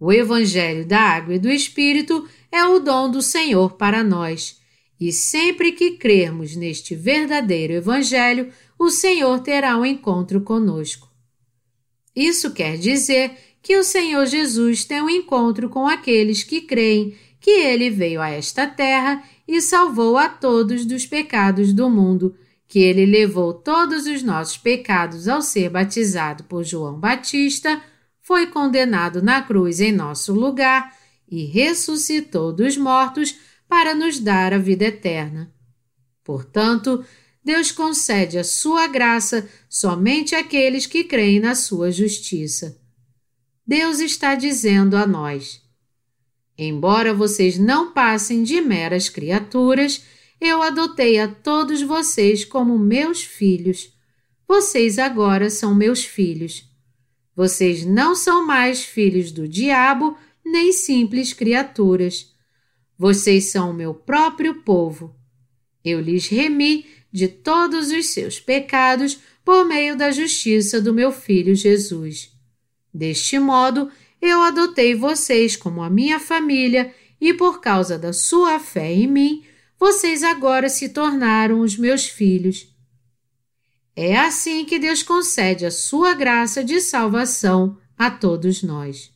O 0.00 0.10
Evangelho 0.10 0.86
da 0.86 0.98
Água 0.98 1.34
e 1.34 1.38
do 1.38 1.50
Espírito 1.50 2.26
é 2.50 2.64
o 2.64 2.80
dom 2.80 3.10
do 3.10 3.20
Senhor 3.20 3.74
para 3.74 4.02
nós 4.02 4.58
e 5.00 5.12
sempre 5.12 5.72
que 5.72 5.92
crermos 5.92 6.56
neste 6.56 6.94
verdadeiro 6.94 7.74
Evangelho, 7.74 8.50
o 8.78 8.90
Senhor 8.90 9.40
terá 9.40 9.76
um 9.76 9.84
encontro 9.84 10.40
conosco. 10.40 11.10
Isso 12.14 12.52
quer 12.52 12.78
dizer 12.78 13.32
que 13.60 13.76
o 13.76 13.84
Senhor 13.84 14.24
Jesus 14.26 14.84
tem 14.84 15.02
um 15.02 15.10
encontro 15.10 15.68
com 15.68 15.86
aqueles 15.86 16.42
que 16.42 16.60
creem 16.60 17.16
que 17.40 17.50
ele 17.50 17.90
veio 17.90 18.20
a 18.20 18.30
esta 18.30 18.66
terra 18.66 19.22
e 19.46 19.60
salvou 19.60 20.16
a 20.16 20.28
todos 20.28 20.86
dos 20.86 21.06
pecados 21.06 21.72
do 21.72 21.90
mundo, 21.90 22.34
que 22.74 22.80
ele 22.80 23.06
levou 23.06 23.54
todos 23.54 24.04
os 24.04 24.20
nossos 24.24 24.58
pecados 24.58 25.28
ao 25.28 25.40
ser 25.40 25.70
batizado 25.70 26.42
por 26.42 26.64
João 26.64 26.98
Batista, 26.98 27.80
foi 28.20 28.48
condenado 28.48 29.22
na 29.22 29.40
cruz 29.42 29.78
em 29.78 29.92
nosso 29.92 30.34
lugar 30.34 30.92
e 31.28 31.44
ressuscitou 31.44 32.52
dos 32.52 32.76
mortos 32.76 33.36
para 33.68 33.94
nos 33.94 34.18
dar 34.18 34.52
a 34.52 34.58
vida 34.58 34.86
eterna. 34.86 35.54
Portanto, 36.24 37.04
Deus 37.44 37.70
concede 37.70 38.38
a 38.38 38.42
sua 38.42 38.88
graça 38.88 39.48
somente 39.68 40.34
àqueles 40.34 40.84
que 40.84 41.04
creem 41.04 41.38
na 41.38 41.54
sua 41.54 41.92
justiça. 41.92 42.76
Deus 43.64 44.00
está 44.00 44.34
dizendo 44.34 44.96
a 44.96 45.06
nós: 45.06 45.62
Embora 46.58 47.14
vocês 47.14 47.56
não 47.56 47.92
passem 47.92 48.42
de 48.42 48.60
meras 48.60 49.08
criaturas, 49.08 50.02
eu 50.40 50.62
adotei 50.62 51.18
a 51.18 51.28
todos 51.28 51.82
vocês 51.82 52.44
como 52.44 52.78
meus 52.78 53.22
filhos. 53.22 53.92
Vocês 54.46 54.98
agora 54.98 55.48
são 55.50 55.74
meus 55.74 56.04
filhos. 56.04 56.68
Vocês 57.34 57.84
não 57.84 58.14
são 58.14 58.46
mais 58.46 58.84
filhos 58.84 59.32
do 59.32 59.48
diabo, 59.48 60.16
nem 60.44 60.72
simples 60.72 61.32
criaturas. 61.32 62.32
Vocês 62.98 63.46
são 63.46 63.70
o 63.70 63.74
meu 63.74 63.94
próprio 63.94 64.62
povo. 64.62 65.14
Eu 65.84 66.00
lhes 66.00 66.28
remi 66.28 66.86
de 67.10 67.28
todos 67.28 67.90
os 67.90 68.06
seus 68.06 68.40
pecados 68.40 69.18
por 69.44 69.64
meio 69.64 69.96
da 69.96 70.10
justiça 70.10 70.80
do 70.80 70.92
meu 70.92 71.12
filho 71.12 71.54
Jesus. 71.54 72.32
Deste 72.92 73.38
modo, 73.38 73.90
eu 74.20 74.40
adotei 74.42 74.94
vocês 74.94 75.56
como 75.56 75.82
a 75.82 75.90
minha 75.90 76.18
família 76.18 76.94
e 77.20 77.34
por 77.34 77.60
causa 77.60 77.98
da 77.98 78.12
sua 78.12 78.58
fé 78.58 78.92
em 78.92 79.06
mim, 79.06 79.44
vocês 79.78 80.22
agora 80.22 80.68
se 80.68 80.88
tornaram 80.88 81.60
os 81.60 81.76
meus 81.76 82.06
filhos. 82.06 82.68
É 83.96 84.16
assim 84.16 84.64
que 84.64 84.78
Deus 84.78 85.02
concede 85.02 85.64
a 85.64 85.70
sua 85.70 86.14
graça 86.14 86.64
de 86.64 86.80
salvação 86.80 87.78
a 87.96 88.10
todos 88.10 88.62
nós. 88.62 89.12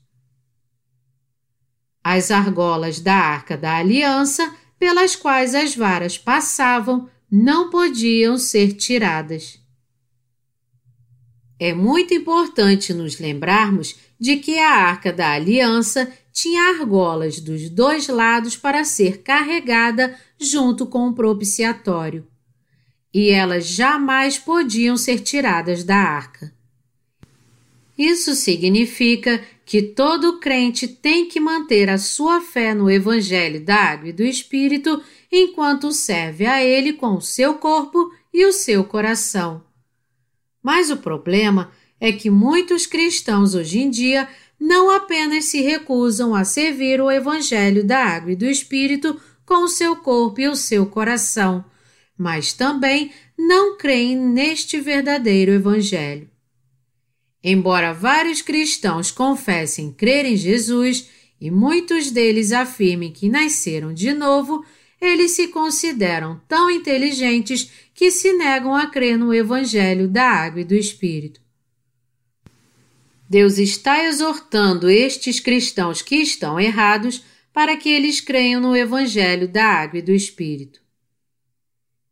As 2.03 2.31
argolas 2.31 3.01
da 3.01 3.15
arca 3.15 3.57
da 3.57 3.77
aliança, 3.77 4.55
pelas 4.79 5.17
quais 5.17 5.55
as 5.55 5.75
varas 5.75 6.17
passavam, 6.17 7.11
não 7.31 7.69
podiam 7.69 8.39
ser 8.39 8.73
tiradas. 8.73 9.61
É 11.59 11.75
muito 11.75 12.15
importante 12.15 12.95
nos 12.95 13.19
lembrarmos 13.19 13.97
de 14.19 14.37
que 14.37 14.59
a 14.59 14.71
arca 14.71 15.13
da 15.13 15.33
aliança 15.33 16.11
tinha 16.33 16.79
argolas 16.79 17.41
dos 17.41 17.69
dois 17.69 18.07
lados 18.07 18.57
para 18.57 18.85
ser 18.85 19.23
carregada 19.23 20.17
junto 20.39 20.87
com 20.87 21.09
o 21.09 21.15
propiciatório. 21.15 22.27
E 23.13 23.31
elas 23.31 23.67
jamais 23.67 24.39
podiam 24.39 24.97
ser 24.97 25.21
tiradas 25.21 25.83
da 25.83 25.97
arca. 25.97 26.53
Isso 27.97 28.37
significa 28.37 29.43
que 29.67 29.83
todo 29.83 30.39
crente 30.39 30.87
tem 30.87 31.29
que 31.29 31.41
manter 31.41 31.91
a 31.91 31.99
sua 31.99 32.41
fé 32.41 32.73
no 32.73 32.89
Evangelho 32.89 33.61
da 33.65 33.75
Água 33.75 34.11
e 34.11 34.13
do 34.13 34.23
Espírito 34.23 35.03
enquanto 35.33 35.91
serve 35.91 36.47
a 36.47 36.63
Ele 36.63 36.93
com 36.93 37.17
o 37.17 37.21
seu 37.21 37.55
corpo 37.55 38.13
e 38.33 38.47
o 38.47 38.53
seu 38.53 38.85
coração. 38.85 39.65
Mas 40.63 40.91
o 40.91 40.97
problema 40.99 41.73
é 42.01 42.13
que 42.13 42.31
muitos 42.31 42.87
cristãos 42.87 43.55
hoje 43.55 43.81
em 43.81 43.91
dia 43.91 44.29
não 44.61 44.91
apenas 44.91 45.47
se 45.47 45.61
recusam 45.61 46.35
a 46.35 46.45
servir 46.45 47.01
o 47.01 47.11
Evangelho 47.11 47.85
da 47.85 47.99
Água 47.99 48.33
e 48.33 48.37
do 48.37 48.47
Espírito 48.47 49.21
com 49.49 49.65
o 49.65 49.69
seu 49.69 49.97
corpo 49.97 50.43
e 50.43 50.47
o 50.47 50.55
seu 50.55 50.85
coração, 50.85 51.65
mas 52.19 52.53
também 52.53 53.11
não 53.39 53.79
creem 53.79 54.15
neste 54.15 54.79
verdadeiro 54.79 55.51
Evangelho. 55.53 56.29
Embora 57.43 57.95
vários 57.95 58.43
cristãos 58.43 59.11
confessem 59.11 59.91
crer 59.91 60.27
em 60.27 60.37
Jesus 60.37 61.09
e 61.41 61.51
muitos 61.51 62.11
deles 62.11 62.53
afirmem 62.53 63.11
que 63.11 63.31
nasceram 63.31 63.95
de 63.95 64.13
novo, 64.13 64.63
eles 65.01 65.31
se 65.31 65.49
consideram 65.49 66.39
tão 66.47 66.71
inteligentes 66.71 67.71
que 67.95 68.11
se 68.11 68.35
negam 68.35 68.75
a 68.75 68.89
crer 68.89 69.17
no 69.17 69.33
Evangelho 69.33 70.09
da 70.09 70.25
Água 70.25 70.61
e 70.61 70.65
do 70.65 70.75
Espírito. 70.75 71.41
Deus 73.27 73.57
está 73.57 74.05
exortando 74.05 74.91
estes 74.91 75.41
cristãos 75.41 76.03
que 76.03 76.17
estão 76.17 76.61
errados 76.61 77.23
para 77.59 77.77
que 77.77 77.89
eles 77.89 78.21
creiam 78.21 78.61
no 78.61 78.77
Evangelho 78.77 79.49
da 79.49 79.65
Água 79.65 79.99
e 79.99 80.03
do 80.03 80.13
Espírito. 80.13 80.81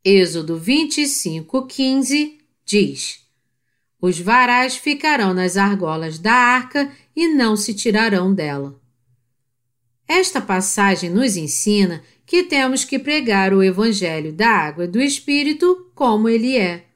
Êxodo 0.05 0.59
25:15 0.59 2.33
diz: 2.65 3.21
os 4.03 4.19
varais 4.19 4.75
ficarão 4.75 5.33
nas 5.33 5.57
argolas 5.57 6.19
da 6.19 6.33
arca 6.33 6.91
e 7.15 7.29
não 7.29 7.57
se 7.57 7.75
tirarão 7.75 8.35
dela. 8.35 8.77
Esta 10.09 10.41
passagem 10.41 11.11
nos 11.11 11.37
ensina 11.37 12.03
que 12.27 12.43
temos 12.43 12.83
que 12.83 12.99
pregar 12.99 13.55
o 13.55 13.63
Evangelho 13.63 14.33
da 14.33 14.49
água 14.49 14.83
e 14.83 14.89
do 14.89 15.01
Espírito 15.01 15.93
como 15.95 16.29
ele 16.29 16.57
é. 16.57 16.87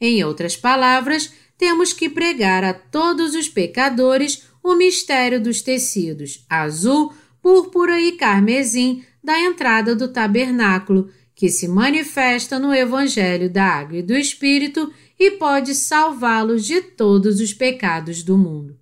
Em 0.00 0.24
outras 0.24 0.56
palavras, 0.56 1.34
temos 1.58 1.92
que 1.92 2.08
pregar 2.08 2.64
a 2.64 2.72
todos 2.72 3.34
os 3.34 3.46
pecadores 3.46 4.44
o 4.62 4.74
mistério 4.74 5.38
dos 5.38 5.60
tecidos 5.60 6.46
azul, 6.48 7.12
púrpura 7.44 8.00
e 8.00 8.12
carmesim 8.12 9.04
da 9.22 9.38
entrada 9.38 9.94
do 9.94 10.08
tabernáculo, 10.08 11.10
que 11.34 11.50
se 11.50 11.68
manifesta 11.68 12.58
no 12.58 12.72
Evangelho 12.72 13.50
da 13.50 13.64
Água 13.66 13.98
e 13.98 14.02
do 14.02 14.16
Espírito 14.16 14.90
e 15.20 15.32
pode 15.32 15.74
salvá-los 15.74 16.64
de 16.64 16.80
todos 16.80 17.40
os 17.40 17.52
pecados 17.52 18.22
do 18.22 18.38
mundo. 18.38 18.78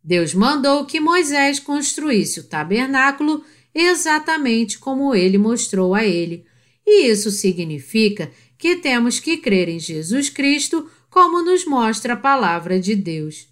Deus 0.00 0.32
mandou 0.32 0.86
que 0.86 1.00
Moisés 1.00 1.58
construísse 1.58 2.38
o 2.38 2.44
tabernáculo 2.44 3.42
exatamente 3.74 4.78
como 4.78 5.12
ele 5.12 5.36
mostrou 5.36 5.92
a 5.92 6.04
ele, 6.04 6.44
e 6.86 7.08
isso 7.08 7.32
significa 7.32 8.30
que 8.56 8.76
temos 8.76 9.18
que 9.18 9.38
crer 9.38 9.68
em 9.68 9.80
Jesus 9.80 10.30
Cristo 10.30 10.88
como 11.10 11.42
nos 11.42 11.64
mostra 11.66 12.12
a 12.12 12.16
palavra 12.16 12.78
de 12.78 12.94
Deus. 12.94 13.48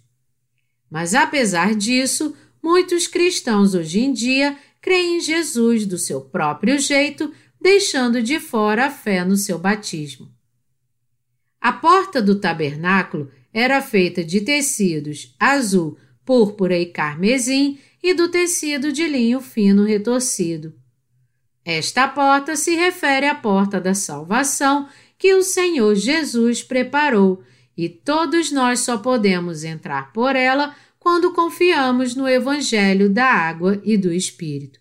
Mas 0.89 1.13
apesar 1.13 1.75
disso, 1.75 2.33
muitos 2.65 3.05
cristãos 3.05 3.75
hoje 3.75 3.99
em 3.99 4.11
dia 4.11 4.57
creem 4.81 5.17
em 5.17 5.19
Jesus 5.19 5.85
do 5.85 5.99
seu 5.99 6.19
próprio 6.19 6.79
jeito, 6.79 7.31
deixando 7.61 8.23
de 8.23 8.39
fora 8.39 8.87
a 8.87 8.89
fé 8.89 9.23
no 9.23 9.37
seu 9.37 9.59
batismo. 9.59 10.33
A 11.61 11.71
porta 11.71 12.19
do 12.23 12.39
tabernáculo 12.39 13.31
era 13.53 13.83
feita 13.83 14.23
de 14.23 14.41
tecidos 14.41 15.35
azul, 15.39 15.95
púrpura 16.25 16.75
e 16.75 16.87
carmesim 16.87 17.77
e 18.01 18.15
do 18.15 18.29
tecido 18.29 18.91
de 18.91 19.07
linho 19.07 19.41
fino 19.41 19.83
retorcido. 19.83 20.73
Esta 21.63 22.07
porta 22.07 22.55
se 22.55 22.75
refere 22.75 23.27
à 23.27 23.35
porta 23.35 23.79
da 23.79 23.93
salvação 23.93 24.89
que 25.19 25.35
o 25.35 25.43
Senhor 25.43 25.93
Jesus 25.93 26.63
preparou, 26.63 27.43
e 27.77 27.89
todos 27.89 28.51
nós 28.51 28.79
só 28.79 28.97
podemos 28.97 29.63
entrar 29.63 30.11
por 30.11 30.35
ela 30.35 30.75
quando 31.05 31.33
confiamos 31.33 32.15
no 32.15 32.27
Evangelho 32.27 33.07
da 33.11 33.27
água 33.27 33.79
e 33.83 33.95
do 33.95 34.11
Espírito. 34.11 34.79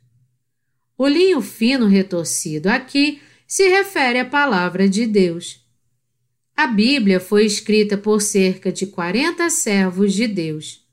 O 0.96 1.06
linho 1.06 1.42
fino 1.42 1.86
retorcido 1.86 2.70
aqui 2.70 3.20
se 3.46 3.68
refere 3.68 4.18
à 4.18 4.24
palavra 4.24 4.88
de 4.88 5.06
Deus. 5.06 5.62
A 6.56 6.66
Bíblia 6.66 7.20
foi 7.20 7.44
escrita 7.44 7.98
por 7.98 8.22
cerca 8.22 8.72
de 8.72 8.86
40 8.86 9.50
servos 9.50 10.14
de 10.14 10.26
Deus. 10.26 10.88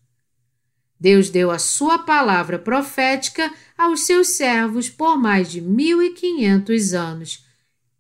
Deus 0.99 1.29
deu 1.29 1.49
a 1.49 1.57
sua 1.57 1.99
palavra 1.99 2.59
profética 2.59 3.53
aos 3.77 4.01
seus 4.01 4.31
servos 4.31 4.89
por 4.89 5.17
mais 5.17 5.49
de 5.49 5.61
1500 5.61 6.93
anos, 6.93 7.45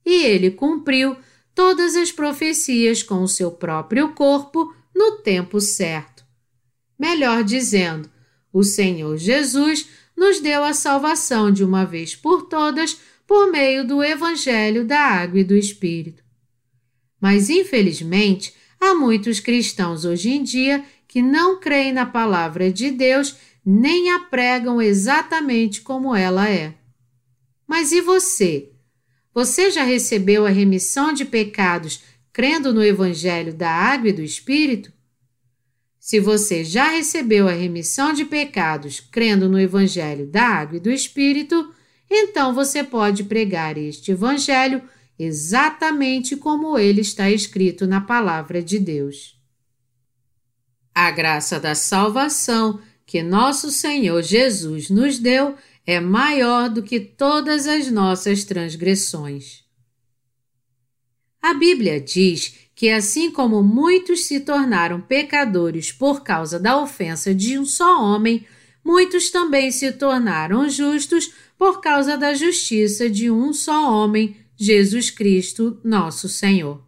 e 0.05 0.25
ele 0.25 0.51
cumpriu 0.51 1.15
todas 1.55 1.95
as 1.95 2.11
profecias 2.11 3.01
com 3.01 3.23
o 3.23 3.27
seu 3.27 3.51
próprio 3.51 4.13
corpo 4.13 4.75
no 4.93 5.19
tempo 5.19 5.61
certo. 5.61 6.10
Melhor 7.01 7.43
dizendo, 7.43 8.07
o 8.53 8.63
Senhor 8.63 9.17
Jesus 9.17 9.89
nos 10.15 10.39
deu 10.39 10.63
a 10.63 10.71
salvação 10.71 11.51
de 11.51 11.63
uma 11.63 11.83
vez 11.83 12.15
por 12.15 12.43
todas 12.43 12.95
por 13.25 13.51
meio 13.51 13.87
do 13.87 14.03
Evangelho 14.03 14.85
da 14.85 14.99
Água 14.99 15.39
e 15.39 15.43
do 15.43 15.55
Espírito. 15.55 16.23
Mas, 17.19 17.49
infelizmente, 17.49 18.53
há 18.79 18.93
muitos 18.93 19.39
cristãos 19.39 20.05
hoje 20.05 20.29
em 20.29 20.43
dia 20.43 20.85
que 21.07 21.23
não 21.23 21.59
creem 21.59 21.91
na 21.91 22.05
palavra 22.05 22.71
de 22.71 22.91
Deus 22.91 23.35
nem 23.65 24.11
a 24.11 24.19
pregam 24.19 24.79
exatamente 24.79 25.81
como 25.81 26.15
ela 26.15 26.47
é. 26.47 26.75
Mas 27.65 27.91
e 27.91 27.99
você? 27.99 28.69
Você 29.33 29.71
já 29.71 29.83
recebeu 29.83 30.45
a 30.45 30.51
remissão 30.51 31.13
de 31.13 31.25
pecados 31.25 32.03
crendo 32.31 32.71
no 32.71 32.83
Evangelho 32.83 33.55
da 33.55 33.71
Água 33.71 34.09
e 34.09 34.13
do 34.13 34.21
Espírito? 34.21 34.93
Se 36.01 36.19
você 36.19 36.63
já 36.63 36.89
recebeu 36.89 37.47
a 37.47 37.51
remissão 37.51 38.11
de 38.11 38.25
pecados 38.25 38.99
crendo 38.99 39.47
no 39.47 39.59
Evangelho 39.59 40.25
da 40.25 40.41
Água 40.41 40.77
e 40.77 40.79
do 40.79 40.89
Espírito, 40.89 41.71
então 42.09 42.55
você 42.55 42.83
pode 42.83 43.23
pregar 43.25 43.77
este 43.77 44.09
Evangelho 44.09 44.81
exatamente 45.17 46.35
como 46.35 46.75
ele 46.75 47.01
está 47.01 47.29
escrito 47.29 47.85
na 47.85 48.01
Palavra 48.01 48.63
de 48.63 48.79
Deus. 48.79 49.39
A 50.91 51.11
graça 51.11 51.59
da 51.59 51.75
salvação 51.75 52.81
que 53.05 53.21
nosso 53.21 53.69
Senhor 53.69 54.23
Jesus 54.23 54.89
nos 54.89 55.19
deu 55.19 55.55
é 55.85 55.99
maior 55.99 56.67
do 56.67 56.81
que 56.81 56.99
todas 56.99 57.67
as 57.67 57.91
nossas 57.91 58.43
transgressões. 58.43 59.63
A 61.39 61.53
Bíblia 61.53 62.01
diz 62.01 62.70
que, 62.81 62.89
assim 62.89 63.29
como 63.29 63.61
muitos 63.61 64.23
se 64.23 64.39
tornaram 64.39 64.99
pecadores 64.99 65.91
por 65.91 66.23
causa 66.23 66.59
da 66.59 66.81
ofensa 66.81 67.31
de 67.31 67.59
um 67.59 67.63
só 67.63 68.01
homem, 68.03 68.43
muitos 68.83 69.29
também 69.29 69.69
se 69.69 69.91
tornaram 69.91 70.67
justos 70.67 71.31
por 71.59 71.79
causa 71.79 72.17
da 72.17 72.33
justiça 72.33 73.07
de 73.07 73.29
um 73.29 73.53
só 73.53 73.87
homem, 73.87 74.35
Jesus 74.57 75.11
Cristo, 75.11 75.79
nosso 75.83 76.27
Senhor. 76.27 76.83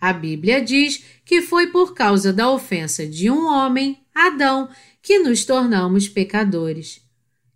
A 0.00 0.10
Bíblia 0.10 0.62
diz 0.62 1.04
que 1.22 1.42
foi 1.42 1.66
por 1.66 1.92
causa 1.92 2.32
da 2.32 2.50
ofensa 2.50 3.06
de 3.06 3.30
um 3.30 3.44
homem, 3.44 3.98
Adão, 4.14 4.70
que 5.02 5.18
nos 5.18 5.44
tornamos 5.44 6.08
pecadores. 6.08 7.02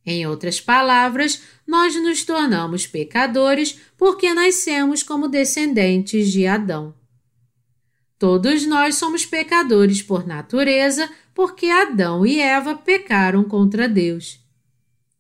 Em 0.05 0.27
outras 0.27 0.61
palavras, 0.61 1.41
nós 1.67 1.95
nos 1.95 2.25
tornamos 2.27 2.87
pecadores 2.87 3.81
porque 3.97 4.35
nascemos 4.35 5.03
como 5.03 5.29
descendentes 5.29 6.31
de 6.31 6.47
Adão. 6.47 7.01
Todos 8.23 8.65
nós 8.65 8.95
somos 8.95 9.27
pecadores 9.27 10.01
por 10.01 10.25
natureza, 10.25 11.11
porque 11.35 11.67
Adão 11.67 12.25
e 12.25 12.39
Eva 12.39 12.77
pecaram 12.77 13.43
contra 13.43 13.89
Deus. 13.89 14.39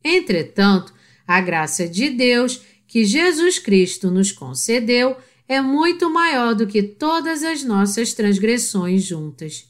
Entretanto, 0.04 0.94
a 1.26 1.40
graça 1.40 1.88
de 1.88 2.10
Deus, 2.10 2.62
que 2.86 3.04
Jesus 3.04 3.58
Cristo 3.58 4.08
nos 4.08 4.30
concedeu, 4.30 5.16
é 5.48 5.60
muito 5.60 6.08
maior 6.08 6.54
do 6.54 6.64
que 6.64 6.80
todas 6.80 7.42
as 7.42 7.64
nossas 7.64 8.12
transgressões 8.12 9.02
juntas. 9.02 9.68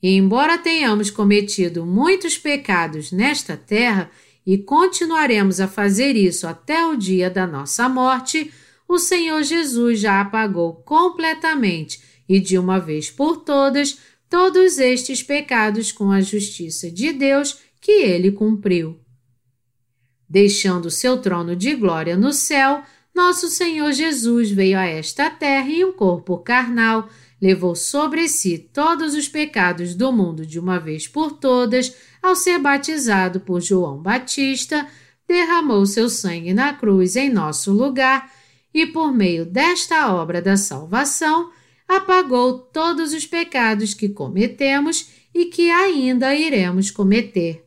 E 0.00 0.10
embora 0.10 0.56
tenhamos 0.56 1.10
cometido 1.10 1.84
muitos 1.84 2.38
pecados 2.38 3.10
nesta 3.10 3.56
terra 3.56 4.08
e 4.46 4.58
continuaremos 4.58 5.58
a 5.58 5.66
fazer 5.66 6.14
isso 6.14 6.46
até 6.46 6.86
o 6.86 6.94
dia 6.94 7.28
da 7.28 7.48
nossa 7.48 7.88
morte, 7.88 8.48
o 8.86 8.96
Senhor 8.96 9.42
Jesus 9.42 9.98
já 9.98 10.20
apagou 10.20 10.74
completamente 10.84 12.11
e 12.32 12.40
de 12.40 12.56
uma 12.56 12.78
vez 12.78 13.10
por 13.10 13.36
todas 13.36 13.98
todos 14.30 14.78
estes 14.78 15.22
pecados 15.22 15.92
com 15.92 16.10
a 16.10 16.22
justiça 16.22 16.90
de 16.90 17.12
Deus 17.12 17.58
que 17.78 17.92
ele 17.92 18.32
cumpriu. 18.32 18.98
Deixando 20.26 20.90
seu 20.90 21.18
trono 21.18 21.54
de 21.54 21.74
glória 21.74 22.16
no 22.16 22.32
céu, 22.32 22.82
nosso 23.14 23.48
Senhor 23.48 23.92
Jesus 23.92 24.50
veio 24.50 24.78
a 24.78 24.86
esta 24.86 25.28
terra 25.28 25.68
em 25.68 25.84
um 25.84 25.92
corpo 25.92 26.38
carnal, 26.38 27.06
levou 27.38 27.76
sobre 27.76 28.26
si 28.26 28.56
todos 28.56 29.14
os 29.14 29.28
pecados 29.28 29.94
do 29.94 30.10
mundo 30.10 30.46
de 30.46 30.58
uma 30.58 30.80
vez 30.80 31.06
por 31.06 31.32
todas, 31.32 31.94
ao 32.22 32.34
ser 32.34 32.58
batizado 32.58 33.40
por 33.40 33.60
João 33.60 34.00
Batista, 34.00 34.88
derramou 35.28 35.84
seu 35.84 36.08
sangue 36.08 36.54
na 36.54 36.72
cruz 36.72 37.16
em 37.16 37.28
nosso 37.28 37.70
lugar 37.70 38.32
e, 38.72 38.86
por 38.86 39.12
meio 39.12 39.44
desta 39.44 40.14
obra 40.14 40.40
da 40.40 40.56
salvação, 40.56 41.50
apagou 41.88 42.58
todos 42.58 43.12
os 43.12 43.26
pecados 43.26 43.94
que 43.94 44.08
cometemos 44.08 45.08
e 45.34 45.46
que 45.46 45.70
ainda 45.70 46.34
iremos 46.34 46.90
cometer. 46.90 47.64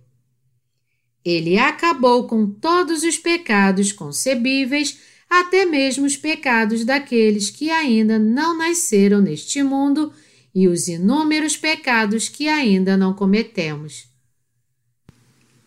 Ele 1.23 1.57
acabou 1.57 2.27
com 2.27 2.45
todos 2.47 3.03
os 3.03 3.17
pecados 3.17 3.91
concebíveis, 3.91 4.99
até 5.27 5.65
mesmo 5.65 6.05
os 6.05 6.15
pecados 6.15 6.85
daqueles 6.85 7.49
que 7.49 7.69
ainda 7.71 8.19
não 8.19 8.55
nasceram 8.55 9.21
neste 9.21 9.63
mundo 9.63 10.13
e 10.53 10.67
os 10.67 10.87
inúmeros 10.87 11.57
pecados 11.57 12.29
que 12.29 12.47
ainda 12.47 12.95
não 12.95 13.13
cometemos. 13.13 14.07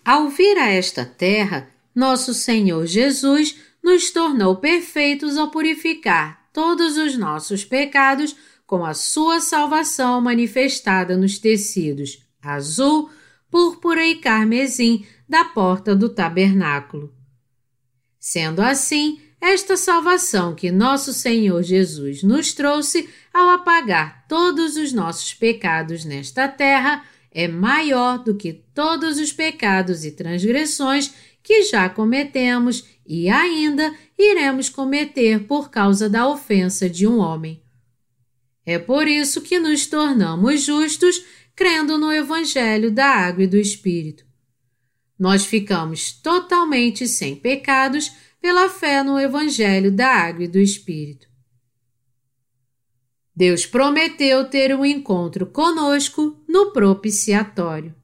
Ao 0.04 0.28
vir 0.28 0.56
a 0.56 0.68
esta 0.68 1.04
terra, 1.04 1.68
nosso 1.94 2.32
Senhor 2.32 2.86
Jesus 2.86 3.56
nos 3.82 4.10
tornou 4.10 4.56
perfeitos 4.56 5.36
ao 5.36 5.50
purificar 5.50 6.47
todos 6.52 6.96
os 6.96 7.16
nossos 7.16 7.64
pecados 7.64 8.34
com 8.66 8.84
a 8.84 8.94
sua 8.94 9.40
salvação 9.40 10.20
manifestada 10.20 11.16
nos 11.16 11.38
tecidos 11.38 12.26
azul, 12.42 13.10
púrpura 13.50 14.04
e 14.06 14.16
carmesim 14.16 15.04
da 15.28 15.44
porta 15.44 15.94
do 15.94 16.08
tabernáculo. 16.08 17.12
Sendo 18.18 18.60
assim, 18.60 19.20
esta 19.40 19.76
salvação 19.76 20.54
que 20.54 20.70
nosso 20.70 21.12
Senhor 21.12 21.62
Jesus 21.62 22.22
nos 22.22 22.52
trouxe 22.52 23.08
ao 23.32 23.50
apagar 23.50 24.26
todos 24.28 24.76
os 24.76 24.92
nossos 24.92 25.32
pecados 25.32 26.04
nesta 26.04 26.48
terra 26.48 27.04
é 27.30 27.46
maior 27.46 28.18
do 28.18 28.34
que 28.34 28.52
todos 28.52 29.18
os 29.18 29.32
pecados 29.32 30.04
e 30.04 30.10
transgressões 30.10 31.14
que 31.42 31.62
já 31.62 31.88
cometemos 31.88 32.84
e 33.08 33.30
ainda 33.30 33.96
iremos 34.18 34.68
cometer 34.68 35.46
por 35.46 35.70
causa 35.70 36.10
da 36.10 36.28
ofensa 36.28 36.90
de 36.90 37.06
um 37.06 37.18
homem. 37.18 37.62
É 38.66 38.78
por 38.78 39.08
isso 39.08 39.40
que 39.40 39.58
nos 39.58 39.86
tornamos 39.86 40.60
justos 40.60 41.24
crendo 41.56 41.96
no 41.96 42.12
Evangelho 42.12 42.90
da 42.92 43.06
Água 43.06 43.44
e 43.44 43.46
do 43.46 43.56
Espírito. 43.56 44.26
Nós 45.18 45.46
ficamos 45.46 46.12
totalmente 46.12 47.08
sem 47.08 47.34
pecados 47.34 48.12
pela 48.42 48.68
fé 48.68 49.02
no 49.02 49.18
Evangelho 49.18 49.90
da 49.90 50.08
Água 50.08 50.44
e 50.44 50.48
do 50.48 50.58
Espírito. 50.58 51.26
Deus 53.34 53.64
prometeu 53.64 54.50
ter 54.50 54.76
um 54.76 54.84
encontro 54.84 55.46
conosco 55.46 56.44
no 56.46 56.72
propiciatório. 56.72 57.94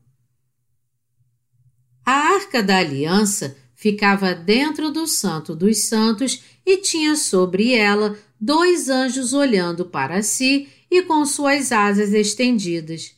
A 2.06 2.12
Arca 2.12 2.62
da 2.62 2.78
Aliança 2.78 3.56
ficava 3.84 4.34
dentro 4.34 4.90
do 4.90 5.06
Santo 5.06 5.54
dos 5.54 5.84
Santos 5.88 6.42
e 6.64 6.78
tinha 6.78 7.14
sobre 7.16 7.74
ela 7.74 8.18
dois 8.40 8.88
anjos 8.88 9.34
olhando 9.34 9.84
para 9.84 10.22
si 10.22 10.70
e 10.90 11.02
com 11.02 11.22
suas 11.26 11.70
asas 11.70 12.14
estendidas. 12.14 13.14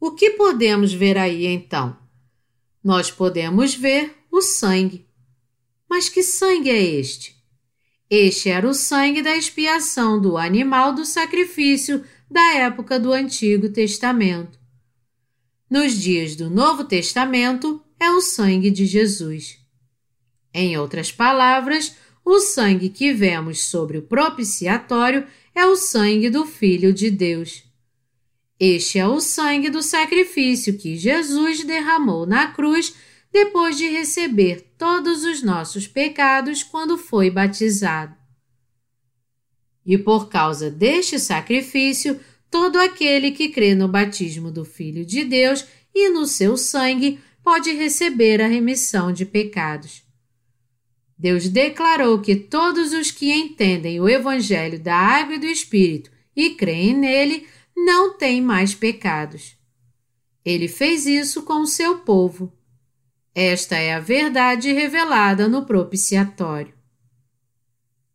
O 0.00 0.12
que 0.12 0.30
podemos 0.30 0.94
ver 0.94 1.18
aí 1.18 1.44
então? 1.44 1.94
Nós 2.82 3.10
podemos 3.10 3.74
ver 3.74 4.16
o 4.30 4.40
sangue. 4.40 5.06
Mas 5.90 6.08
que 6.08 6.22
sangue 6.22 6.70
é 6.70 6.82
este? 6.82 7.36
Este 8.08 8.48
era 8.48 8.66
o 8.66 8.72
sangue 8.72 9.20
da 9.20 9.36
expiação 9.36 10.18
do 10.18 10.38
animal 10.38 10.94
do 10.94 11.04
sacrifício 11.04 12.02
da 12.30 12.54
época 12.54 12.98
do 12.98 13.12
Antigo 13.12 13.68
Testamento. 13.68 14.58
Nos 15.68 15.92
dias 15.92 16.34
do 16.34 16.48
Novo 16.48 16.82
Testamento, 16.82 17.84
é 18.00 18.10
o 18.10 18.22
sangue 18.22 18.70
de 18.70 18.86
Jesus. 18.86 19.61
Em 20.54 20.76
outras 20.76 21.10
palavras, 21.10 21.96
o 22.24 22.38
sangue 22.38 22.88
que 22.88 23.12
vemos 23.12 23.64
sobre 23.64 23.98
o 23.98 24.02
propiciatório 24.02 25.26
é 25.54 25.66
o 25.66 25.76
sangue 25.76 26.30
do 26.30 26.46
Filho 26.46 26.92
de 26.92 27.10
Deus. 27.10 27.64
Este 28.58 28.98
é 28.98 29.06
o 29.06 29.20
sangue 29.20 29.70
do 29.70 29.82
sacrifício 29.82 30.78
que 30.78 30.96
Jesus 30.96 31.64
derramou 31.64 32.26
na 32.26 32.46
cruz 32.48 32.94
depois 33.32 33.76
de 33.76 33.88
receber 33.88 34.74
todos 34.78 35.24
os 35.24 35.42
nossos 35.42 35.88
pecados 35.88 36.62
quando 36.62 36.98
foi 36.98 37.30
batizado. 37.30 38.14
E 39.84 39.98
por 39.98 40.28
causa 40.28 40.70
deste 40.70 41.18
sacrifício, 41.18 42.20
todo 42.50 42.78
aquele 42.78 43.32
que 43.32 43.48
crê 43.48 43.74
no 43.74 43.88
batismo 43.88 44.50
do 44.50 44.64
Filho 44.64 45.04
de 45.04 45.24
Deus 45.24 45.64
e 45.94 46.10
no 46.10 46.26
seu 46.26 46.56
sangue 46.56 47.18
pode 47.42 47.72
receber 47.72 48.40
a 48.40 48.46
remissão 48.46 49.10
de 49.10 49.26
pecados. 49.26 50.04
Deus 51.22 51.46
declarou 51.46 52.20
que 52.20 52.34
todos 52.34 52.92
os 52.92 53.12
que 53.12 53.32
entendem 53.32 54.00
o 54.00 54.08
Evangelho 54.08 54.80
da 54.80 54.96
Água 54.96 55.36
e 55.36 55.38
do 55.38 55.46
Espírito 55.46 56.10
e 56.34 56.50
creem 56.50 56.96
nele 56.96 57.46
não 57.76 58.18
têm 58.18 58.42
mais 58.42 58.74
pecados. 58.74 59.56
Ele 60.44 60.66
fez 60.66 61.06
isso 61.06 61.44
com 61.44 61.60
o 61.60 61.66
seu 61.66 61.98
povo. 61.98 62.52
Esta 63.32 63.76
é 63.76 63.94
a 63.94 64.00
verdade 64.00 64.72
revelada 64.72 65.46
no 65.46 65.64
propiciatório. 65.64 66.74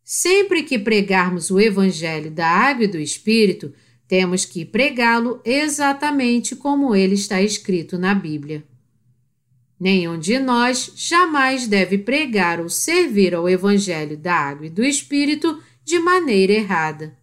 Sempre 0.04 0.62
que 0.62 0.78
pregarmos 0.78 1.50
o 1.50 1.58
Evangelho 1.58 2.30
da 2.30 2.46
Água 2.46 2.84
e 2.84 2.88
do 2.88 2.98
Espírito, 2.98 3.72
temos 4.06 4.44
que 4.44 4.66
pregá-lo 4.66 5.40
exatamente 5.46 6.54
como 6.54 6.94
ele 6.94 7.14
está 7.14 7.40
escrito 7.40 7.96
na 7.96 8.14
Bíblia. 8.14 8.67
Nenhum 9.80 10.18
de 10.18 10.38
nós 10.38 10.92
jamais 10.96 11.68
deve 11.68 11.98
pregar 11.98 12.60
ou 12.60 12.68
servir 12.68 13.34
ao 13.34 13.48
Evangelho 13.48 14.16
da 14.16 14.34
Água 14.34 14.66
e 14.66 14.70
do 14.70 14.84
Espírito 14.84 15.62
de 15.84 15.98
maneira 15.98 16.52
errada. 16.52 17.16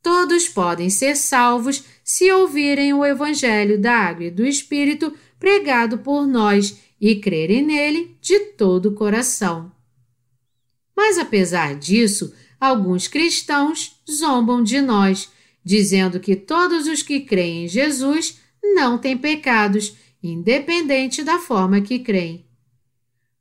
Todos 0.00 0.48
podem 0.48 0.88
ser 0.88 1.16
salvos 1.16 1.84
se 2.04 2.30
ouvirem 2.30 2.94
o 2.94 3.04
Evangelho 3.04 3.80
da 3.80 3.92
Água 3.92 4.26
e 4.26 4.30
do 4.30 4.46
Espírito 4.46 5.12
pregado 5.36 5.98
por 5.98 6.26
nós 6.26 6.78
e 7.00 7.16
crerem 7.16 7.62
nele 7.62 8.16
de 8.20 8.38
todo 8.56 8.90
o 8.90 8.94
coração. 8.94 9.72
Mas 10.96 11.18
apesar 11.18 11.74
disso, 11.74 12.32
alguns 12.60 13.08
cristãos 13.08 14.00
zombam 14.08 14.62
de 14.62 14.80
nós, 14.80 15.28
dizendo 15.64 16.20
que 16.20 16.36
todos 16.36 16.86
os 16.86 17.02
que 17.02 17.20
creem 17.20 17.64
em 17.64 17.68
Jesus 17.68 18.38
não 18.62 18.96
têm 18.96 19.18
pecados 19.18 19.96
independente 20.32 21.22
da 21.22 21.38
forma 21.38 21.80
que 21.80 21.98
creem. 21.98 22.46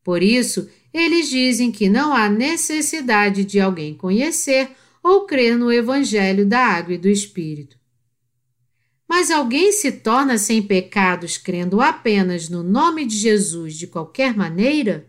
Por 0.04 0.22
isso, 0.22 0.70
eles 0.94 1.30
dizem 1.30 1.72
que 1.72 1.90
não 1.90 2.14
há 2.14 2.30
necessidade 2.30 3.44
de 3.44 3.60
alguém 3.60 3.94
conhecer 3.94 4.70
ou 5.04 5.26
crer 5.26 5.58
no 5.58 5.72
Evangelho 5.72 6.46
da 6.46 6.60
Água 6.60 6.94
e 6.94 6.98
do 6.98 7.10
Espírito. 7.10 7.78
Mas 9.08 9.30
alguém 9.30 9.72
se 9.72 9.92
torna 9.92 10.38
sem 10.38 10.62
pecados 10.62 11.38
crendo 11.38 11.82
apenas 11.82 12.50
no 12.50 12.64
nome 12.64 13.06
de 13.06 13.16
Jesus 13.16 13.76
de 13.76 13.88
qualquer 13.88 14.36
maneira? 14.36 15.08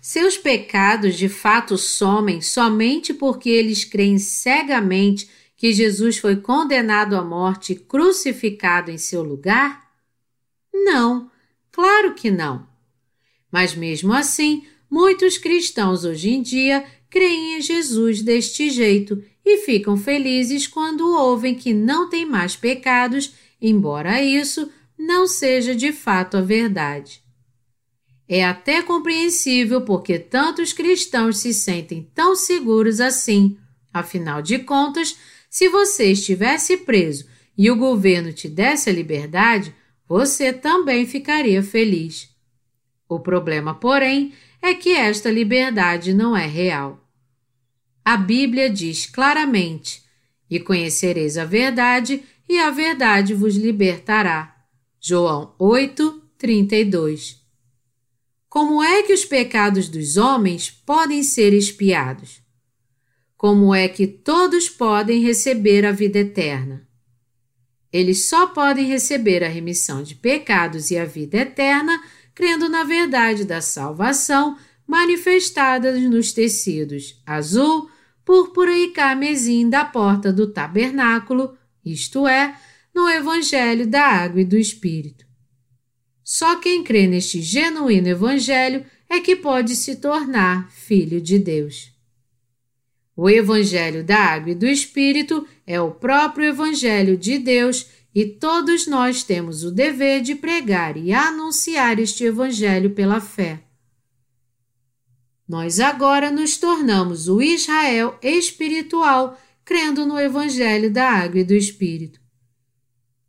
Seus 0.00 0.36
pecados 0.36 1.16
de 1.16 1.28
fato 1.28 1.76
somem 1.76 2.40
somente 2.40 3.12
porque 3.12 3.50
eles 3.50 3.84
creem 3.84 4.18
cegamente 4.18 5.28
que 5.60 5.74
Jesus 5.74 6.16
foi 6.16 6.36
condenado 6.36 7.14
à 7.14 7.22
morte 7.22 7.74
e 7.74 7.76
crucificado 7.76 8.90
em 8.90 8.96
seu 8.96 9.22
lugar? 9.22 9.90
Não, 10.72 11.30
claro 11.70 12.14
que 12.14 12.30
não. 12.30 12.66
Mas 13.52 13.74
mesmo 13.74 14.14
assim, 14.14 14.64
muitos 14.90 15.36
cristãos 15.36 16.02
hoje 16.02 16.30
em 16.30 16.40
dia 16.40 16.82
creem 17.10 17.58
em 17.58 17.60
Jesus 17.60 18.22
deste 18.22 18.70
jeito 18.70 19.22
e 19.44 19.58
ficam 19.58 19.98
felizes 19.98 20.66
quando 20.66 21.14
ouvem 21.14 21.54
que 21.54 21.74
não 21.74 22.08
tem 22.08 22.24
mais 22.24 22.56
pecados, 22.56 23.34
embora 23.60 24.22
isso 24.22 24.72
não 24.98 25.26
seja 25.26 25.74
de 25.74 25.92
fato 25.92 26.38
a 26.38 26.40
verdade. 26.40 27.22
É 28.26 28.42
até 28.46 28.80
compreensível 28.80 29.82
porque 29.82 30.18
tantos 30.18 30.72
cristãos 30.72 31.36
se 31.36 31.52
sentem 31.52 32.10
tão 32.14 32.34
seguros 32.34 32.98
assim. 32.98 33.58
Afinal 33.92 34.40
de 34.40 34.60
contas, 34.60 35.18
se 35.50 35.68
você 35.68 36.12
estivesse 36.12 36.76
preso 36.76 37.26
e 37.58 37.68
o 37.72 37.76
governo 37.76 38.32
te 38.32 38.48
desse 38.48 38.88
a 38.88 38.92
liberdade, 38.92 39.74
você 40.08 40.52
também 40.52 41.04
ficaria 41.04 41.60
feliz. 41.60 42.30
O 43.08 43.18
problema, 43.18 43.74
porém, 43.74 44.32
é 44.62 44.74
que 44.74 44.90
esta 44.90 45.28
liberdade 45.28 46.14
não 46.14 46.36
é 46.36 46.46
real. 46.46 47.04
A 48.04 48.16
Bíblia 48.16 48.70
diz 48.70 49.06
claramente: 49.06 50.04
E 50.48 50.60
conhecereis 50.60 51.36
a 51.36 51.44
verdade, 51.44 52.22
e 52.48 52.56
a 52.58 52.70
verdade 52.70 53.34
vos 53.34 53.56
libertará. 53.56 54.56
João 55.00 55.54
8, 55.58 56.22
32. 56.38 57.40
Como 58.48 58.82
é 58.82 59.02
que 59.02 59.12
os 59.12 59.24
pecados 59.24 59.88
dos 59.88 60.16
homens 60.16 60.70
podem 60.70 61.22
ser 61.22 61.52
expiados? 61.52 62.39
Como 63.40 63.74
é 63.74 63.88
que 63.88 64.06
todos 64.06 64.68
podem 64.68 65.22
receber 65.22 65.86
a 65.86 65.92
vida 65.92 66.18
eterna. 66.18 66.86
Eles 67.90 68.26
só 68.26 68.48
podem 68.48 68.84
receber 68.84 69.42
a 69.42 69.48
remissão 69.48 70.02
de 70.02 70.14
pecados 70.14 70.90
e 70.90 70.98
a 70.98 71.06
vida 71.06 71.38
eterna 71.38 72.04
crendo 72.34 72.68
na 72.68 72.84
verdade 72.84 73.46
da 73.46 73.62
salvação 73.62 74.58
manifestada 74.86 75.98
nos 75.98 76.34
tecidos 76.34 77.18
azul, 77.24 77.88
púrpura 78.26 78.76
e 78.76 78.88
carmesim 78.88 79.70
da 79.70 79.86
porta 79.86 80.30
do 80.30 80.52
tabernáculo, 80.52 81.56
isto 81.82 82.28
é, 82.28 82.54
no 82.94 83.08
Evangelho 83.08 83.86
da 83.86 84.04
Água 84.04 84.42
e 84.42 84.44
do 84.44 84.58
Espírito. 84.58 85.24
Só 86.22 86.56
quem 86.56 86.84
crê 86.84 87.06
neste 87.06 87.40
genuíno 87.40 88.08
Evangelho 88.08 88.84
é 89.08 89.18
que 89.18 89.34
pode 89.34 89.76
se 89.76 89.96
tornar 89.96 90.70
filho 90.70 91.22
de 91.22 91.38
Deus. 91.38 91.98
O 93.22 93.28
Evangelho 93.28 94.02
da 94.02 94.16
Água 94.16 94.52
e 94.52 94.54
do 94.54 94.64
Espírito 94.66 95.46
é 95.66 95.78
o 95.78 95.90
próprio 95.90 96.46
Evangelho 96.46 97.18
de 97.18 97.36
Deus 97.36 97.86
e 98.14 98.24
todos 98.24 98.86
nós 98.86 99.22
temos 99.22 99.62
o 99.62 99.70
dever 99.70 100.22
de 100.22 100.34
pregar 100.34 100.96
e 100.96 101.12
anunciar 101.12 101.98
este 101.98 102.24
Evangelho 102.24 102.92
pela 102.94 103.20
fé. 103.20 103.62
Nós 105.46 105.80
agora 105.80 106.30
nos 106.30 106.56
tornamos 106.56 107.28
o 107.28 107.42
Israel 107.42 108.18
espiritual, 108.22 109.38
crendo 109.66 110.06
no 110.06 110.18
Evangelho 110.18 110.90
da 110.90 111.06
Água 111.06 111.40
e 111.40 111.44
do 111.44 111.52
Espírito. 111.52 112.18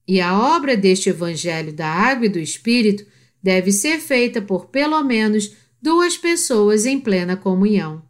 E 0.08 0.22
a 0.22 0.40
obra 0.56 0.78
deste 0.78 1.10
Evangelho 1.10 1.74
da 1.74 1.90
Água 1.90 2.28
e 2.28 2.30
do 2.30 2.40
Espírito 2.40 3.06
deve 3.44 3.74
ser 3.74 4.00
feita 4.00 4.42
por 4.42 4.68
pelo 4.68 5.04
menos 5.04 5.54
duas 5.82 6.18
pessoas 6.18 6.86
em 6.86 6.98
plena 6.98 7.36
comunhão. 7.36 8.10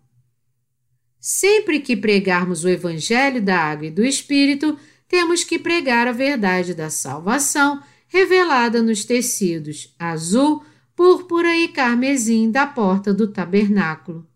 Sempre 1.22 1.80
que 1.80 1.95
pregarmos 1.95 2.63
o 2.63 2.69
Evangelho 2.69 3.39
da 3.39 3.55
Água 3.55 3.86
e 3.86 3.91
do 3.91 4.03
Espírito, 4.03 4.76
temos 5.07 5.43
que 5.43 5.59
pregar 5.59 6.07
a 6.07 6.11
verdade 6.11 6.74
da 6.74 6.89
salvação 6.89 7.84
revelada 8.07 8.82
nos 8.82 9.05
tecidos 9.05 9.93
azul, 9.99 10.65
púrpura 10.95 11.55
e 11.55 11.67
carmesim 11.67 12.49
da 12.49 12.65
porta 12.65 13.13
do 13.13 13.28
tabernáculo. 13.28 14.28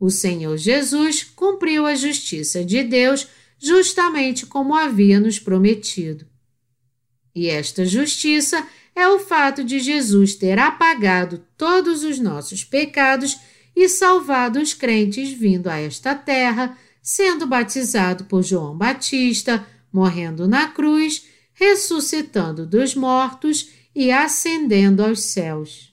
O 0.00 0.08
Senhor 0.10 0.56
Jesus 0.56 1.22
cumpriu 1.22 1.84
a 1.84 1.94
justiça 1.94 2.64
de 2.64 2.82
Deus 2.82 3.28
justamente 3.58 4.46
como 4.46 4.74
havia 4.74 5.20
nos 5.20 5.38
prometido. 5.38 6.26
E 7.34 7.48
esta 7.48 7.84
justiça 7.84 8.66
é 8.96 9.06
o 9.08 9.18
fato 9.18 9.62
de 9.62 9.78
Jesus 9.78 10.34
ter 10.34 10.58
apagado 10.58 11.44
todos 11.56 12.02
os 12.02 12.18
nossos 12.18 12.64
pecados 12.64 13.38
e 13.74 13.88
salvado 13.88 14.60
os 14.60 14.74
crentes 14.74 15.32
vindo 15.32 15.68
a 15.68 15.78
esta 15.78 16.14
terra, 16.14 16.76
sendo 17.02 17.46
batizado 17.46 18.24
por 18.24 18.42
João 18.42 18.76
Batista, 18.76 19.66
morrendo 19.92 20.46
na 20.46 20.68
cruz, 20.68 21.26
ressuscitando 21.52 22.66
dos 22.66 22.94
mortos 22.94 23.70
e 23.94 24.10
ascendendo 24.10 25.04
aos 25.04 25.20
céus. 25.20 25.92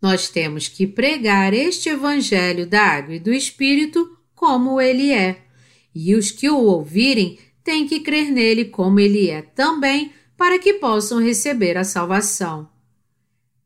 Nós 0.00 0.28
temos 0.28 0.66
que 0.66 0.86
pregar 0.86 1.54
este 1.54 1.88
Evangelho 1.88 2.66
da 2.66 2.82
Água 2.82 3.14
e 3.14 3.20
do 3.20 3.32
Espírito 3.32 4.18
como 4.34 4.80
ele 4.80 5.12
é, 5.12 5.42
e 5.94 6.14
os 6.14 6.30
que 6.30 6.50
o 6.50 6.58
ouvirem 6.58 7.38
têm 7.62 7.86
que 7.86 8.00
crer 8.00 8.30
nele 8.30 8.64
como 8.64 8.98
ele 8.98 9.30
é 9.30 9.42
também, 9.42 10.12
para 10.36 10.58
que 10.58 10.74
possam 10.74 11.20
receber 11.20 11.76
a 11.76 11.84
salvação. 11.84 12.71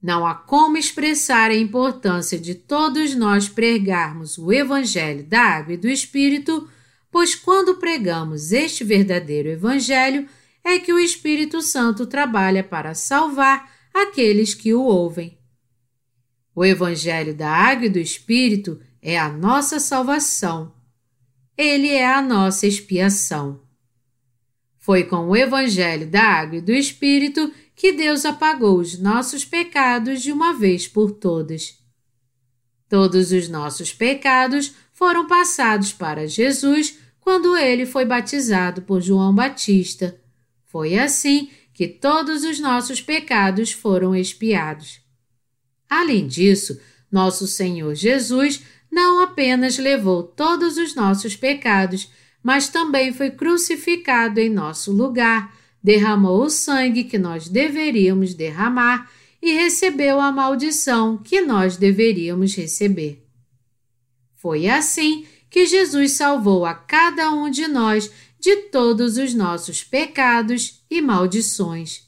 Não 0.03 0.27
há 0.27 0.35
como 0.35 0.77
expressar 0.77 1.51
a 1.51 1.57
importância 1.57 2.39
de 2.39 2.55
todos 2.55 3.15
nós 3.15 3.49
pregarmos 3.49 4.39
o 4.39 4.53
Evangelho 4.53 5.25
da 5.25 5.41
Água 5.41 5.75
e 5.75 5.77
do 5.77 5.89
Espírito, 5.89 6.69
pois 7.11 7.35
quando 7.35 7.77
pregamos 7.77 8.53
este 8.53 8.85
verdadeiro 8.85 9.49
Evangelho, 9.49 10.29
é 10.63 10.79
que 10.79 10.93
o 10.93 10.99
Espírito 10.99 11.63
Santo 11.63 12.07
trabalha 12.07 12.63
para 12.63 12.95
salvar 12.95 13.73
aqueles 13.95 14.53
que 14.53 14.75
o 14.75 14.83
ouvem. 14.83 15.39
O 16.55 16.65
Evangelho 16.65 17.35
da 17.35 17.51
Água 17.51 17.87
e 17.87 17.91
do 17.91 17.99
Espírito 17.99 18.81
é 19.01 19.19
a 19.19 19.29
nossa 19.29 19.79
salvação. 19.79 20.75
Ele 21.57 21.89
é 21.89 22.07
a 22.07 22.21
nossa 22.21 22.67
expiação. 22.67 23.63
Foi 24.79 25.05
com 25.05 25.29
o 25.29 25.37
Evangelho 25.37 26.07
da 26.07 26.23
Água 26.23 26.59
e 26.59 26.61
do 26.61 26.73
Espírito 26.73 27.53
que 27.77 27.93
Deus 27.93 28.25
apagou 28.25 28.81
os 28.81 28.99
nossos 28.99 29.45
pecados 29.45 30.21
de 30.23 30.33
uma 30.33 30.53
vez 30.53 30.89
por 30.89 31.13
todas. 31.13 31.79
Todos 32.89 33.31
os 33.31 33.49
nossos 33.49 33.93
pecados 33.93 34.75
foram 34.93 35.27
passados 35.29 35.93
para 35.93 36.27
Jesus 36.27 36.99
quando 37.21 37.57
ele 37.57 37.87
foi 37.87 38.05
batizado 38.05 38.83
por 38.83 39.01
João 39.01 39.33
Batista 39.33 40.19
foi 40.77 40.99
assim 40.99 41.49
que 41.73 41.89
todos 41.89 42.45
os 42.45 42.61
nossos 42.61 43.01
pecados 43.01 43.73
foram 43.73 44.15
expiados. 44.15 45.01
Além 45.89 46.27
disso, 46.27 46.79
nosso 47.11 47.47
Senhor 47.47 47.95
Jesus 47.95 48.63
não 48.93 49.21
apenas 49.21 49.79
levou 49.79 50.23
todos 50.23 50.77
os 50.77 50.95
nossos 50.95 51.35
pecados, 51.35 52.11
mas 52.43 52.69
também 52.69 53.11
foi 53.11 53.31
crucificado 53.31 54.39
em 54.39 54.51
nosso 54.51 54.93
lugar, 54.93 55.57
derramou 55.83 56.43
o 56.43 56.51
sangue 56.51 57.05
que 57.05 57.19
nós 57.19 57.49
deveríamos 57.49 58.35
derramar 58.35 59.11
e 59.41 59.53
recebeu 59.53 60.21
a 60.21 60.33
maldição 60.33 61.19
que 61.19 61.41
nós 61.41 61.77
deveríamos 61.77 62.55
receber. 62.55 63.25
Foi 64.35 64.69
assim 64.69 65.27
que 65.49 65.67
Jesus 65.67 66.13
salvou 66.13 66.67
a 66.67 66.75
cada 66.75 67.31
um 67.31 67.51
de 67.51 67.67
nós 67.69 68.11
de 68.39 68.57
todos 68.69 69.17
os 69.17 69.35
nossos 69.35 69.83
pecados 69.83 70.85
e 70.91 71.01
maldições. 71.01 72.03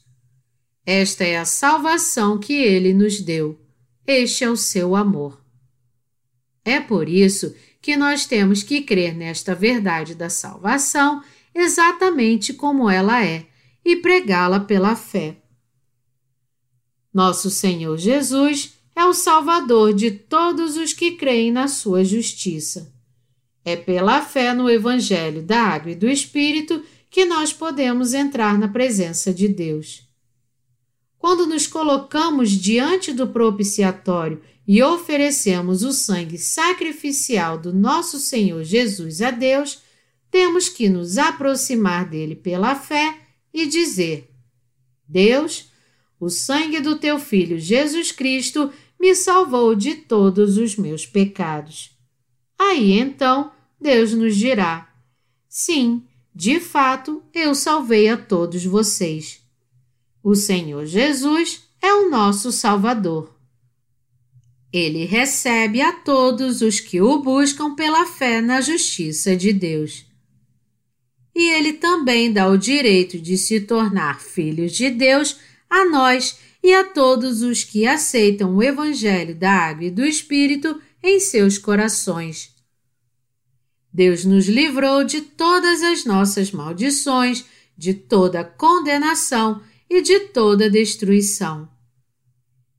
Esta 0.85 1.23
é 1.23 1.37
a 1.37 1.45
salvação 1.45 2.37
que 2.37 2.53
ele 2.53 2.93
nos 2.93 3.19
deu. 3.21 3.59
Este 4.05 4.43
é 4.43 4.49
o 4.49 4.57
seu 4.57 4.95
amor. 4.95 5.43
É 6.63 6.79
por 6.79 7.07
isso 7.07 7.55
que 7.81 7.95
nós 7.95 8.25
temos 8.25 8.63
que 8.63 8.81
crer 8.81 9.15
nesta 9.15 9.55
verdade 9.55 10.15
da 10.15 10.29
salvação 10.29 11.23
exatamente 11.53 12.53
como 12.53 12.89
ela 12.89 13.23
é 13.23 13.48
e 13.89 13.95
pregá-la 13.95 14.59
pela 14.59 14.95
fé. 14.95 15.37
Nosso 17.11 17.49
Senhor 17.49 17.97
Jesus 17.97 18.75
é 18.95 19.03
o 19.03 19.15
Salvador 19.15 19.95
de 19.95 20.11
todos 20.11 20.77
os 20.77 20.93
que 20.93 21.13
creem 21.13 21.51
na 21.51 21.67
sua 21.67 22.05
justiça. 22.05 22.93
É 23.65 23.75
pela 23.75 24.21
fé 24.21 24.53
no 24.53 24.69
Evangelho 24.69 25.41
da 25.41 25.59
Água 25.59 25.93
e 25.93 25.95
do 25.95 26.07
Espírito 26.07 26.83
que 27.09 27.25
nós 27.25 27.51
podemos 27.51 28.13
entrar 28.13 28.59
na 28.59 28.67
presença 28.67 29.33
de 29.33 29.47
Deus. 29.47 30.07
Quando 31.17 31.47
nos 31.47 31.65
colocamos 31.65 32.51
diante 32.51 33.11
do 33.11 33.25
propiciatório 33.25 34.39
e 34.67 34.83
oferecemos 34.83 35.81
o 35.81 35.91
sangue 35.91 36.37
sacrificial 36.37 37.57
do 37.57 37.73
nosso 37.73 38.19
Senhor 38.19 38.63
Jesus 38.63 39.19
a 39.23 39.31
Deus, 39.31 39.81
temos 40.29 40.69
que 40.69 40.87
nos 40.87 41.17
aproximar 41.17 42.07
dele 42.07 42.35
pela 42.35 42.75
fé 42.75 43.28
e 43.53 43.65
dizer: 43.65 44.29
Deus, 45.07 45.69
o 46.19 46.29
sangue 46.29 46.79
do 46.79 46.97
teu 46.97 47.17
Filho 47.19 47.59
Jesus 47.59 48.11
Cristo 48.11 48.71
me 48.99 49.15
salvou 49.15 49.73
de 49.75 49.95
todos 49.95 50.57
os 50.57 50.75
meus 50.75 51.05
pecados. 51.05 51.91
Aí 52.57 52.93
então 52.93 53.51
Deus 53.79 54.13
nos 54.13 54.35
dirá: 54.35 54.93
Sim, 55.47 56.03
de 56.35 56.59
fato, 56.59 57.23
eu 57.33 57.55
salvei 57.55 58.09
a 58.09 58.17
todos 58.17 58.63
vocês. 58.65 59.41
O 60.21 60.35
Senhor 60.35 60.85
Jesus 60.85 61.63
é 61.81 61.93
o 61.93 62.09
nosso 62.09 62.51
Salvador. 62.51 63.33
Ele 64.71 65.05
recebe 65.05 65.81
a 65.81 65.91
todos 65.91 66.61
os 66.61 66.79
que 66.79 67.01
o 67.01 67.19
buscam 67.19 67.73
pela 67.73 68.05
fé 68.05 68.39
na 68.39 68.61
justiça 68.61 69.35
de 69.35 69.51
Deus. 69.51 70.05
E 71.39 71.51
ele 71.53 71.71
também 71.71 72.33
dá 72.33 72.49
o 72.49 72.57
direito 72.57 73.17
de 73.17 73.37
se 73.37 73.61
tornar 73.61 74.19
filhos 74.19 74.73
de 74.73 74.89
Deus 74.89 75.37
a 75.69 75.85
nós 75.85 76.37
e 76.61 76.73
a 76.73 76.83
todos 76.83 77.41
os 77.41 77.63
que 77.63 77.87
aceitam 77.87 78.57
o 78.57 78.61
Evangelho 78.61 79.33
da 79.33 79.49
Água 79.49 79.85
e 79.85 79.89
do 79.89 80.03
Espírito 80.03 80.81
em 81.01 81.17
seus 81.17 81.57
corações. 81.57 82.53
Deus 83.93 84.25
nos 84.25 84.49
livrou 84.49 85.05
de 85.05 85.21
todas 85.21 85.81
as 85.81 86.03
nossas 86.03 86.51
maldições, 86.51 87.45
de 87.77 87.93
toda 87.93 88.43
condenação 88.43 89.63
e 89.89 90.01
de 90.01 90.19
toda 90.19 90.69
destruição. 90.69 91.69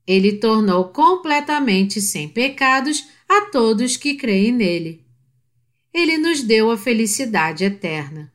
Ele 0.05 0.33
tornou 0.33 0.89
completamente 0.89 1.99
sem 1.99 2.29
pecados 2.29 3.07
a 3.27 3.49
todos 3.49 3.97
que 3.97 4.13
creem 4.13 4.51
nele. 4.51 5.03
Ele 5.91 6.19
nos 6.19 6.43
deu 6.43 6.69
a 6.69 6.77
felicidade 6.77 7.63
eterna. 7.63 8.31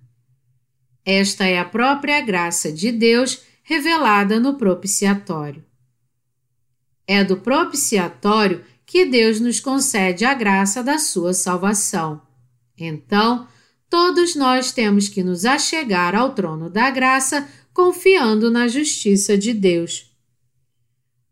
Esta 1.06 1.46
é 1.46 1.56
a 1.56 1.64
própria 1.64 2.20
graça 2.20 2.72
de 2.72 2.90
Deus 2.90 3.42
revelada 3.62 4.40
no 4.40 4.54
propiciatório. 4.54 5.64
É 7.06 7.22
do 7.22 7.36
propiciatório 7.36 8.64
que 8.84 9.04
Deus 9.04 9.38
nos 9.38 9.60
concede 9.60 10.24
a 10.24 10.34
graça 10.34 10.82
da 10.82 10.98
sua 10.98 11.32
salvação. 11.32 12.20
Então, 12.76 13.46
todos 13.88 14.34
nós 14.34 14.72
temos 14.72 15.08
que 15.08 15.22
nos 15.22 15.44
achegar 15.44 16.16
ao 16.16 16.34
trono 16.34 16.68
da 16.68 16.90
graça 16.90 17.48
confiando 17.72 18.50
na 18.50 18.66
justiça 18.66 19.38
de 19.38 19.52
Deus. 19.52 20.12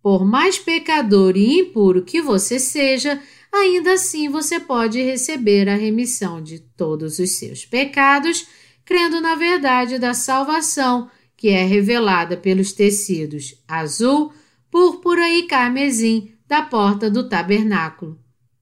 Por 0.01 0.25
mais 0.25 0.57
pecador 0.57 1.37
e 1.37 1.59
impuro 1.61 2.05
que 2.05 2.23
você 2.23 2.61
seja, 2.61 3.21
ainda 3.53 3.95
assim 3.95 4.29
você 4.29 4.61
pode 4.61 5.03
receber 5.03 5.69
a 5.69 5.75
remissão 5.75 6.41
de 6.41 6.61
todos 6.61 7.19
os 7.19 7.31
seus 7.31 7.65
pecados, 7.65 8.47
crendo 8.85 9.21
na 9.21 9.35
verdade 9.35 9.99
da 9.99 10.15
salvação 10.15 11.11
que 11.37 11.49
é 11.49 11.65
revelada 11.65 12.37
pelos 12.37 12.73
tecidos 12.73 13.63
azul, 13.67 14.33
púrpura 14.71 15.29
e 15.29 15.45
carmesim 15.45 16.33
da 16.47 16.63
porta 16.63 17.11
do 17.11 17.29
tabernáculo, 17.29 18.19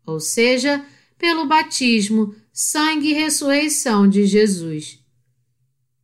ou 0.07 0.21
seja, 0.21 0.85
pelo 1.19 1.47
batismo, 1.47 2.35
sangue 2.53 3.11
e 3.11 3.15
ressurreição 3.15 4.09
de 4.09 4.27
Jesus. 4.27 4.99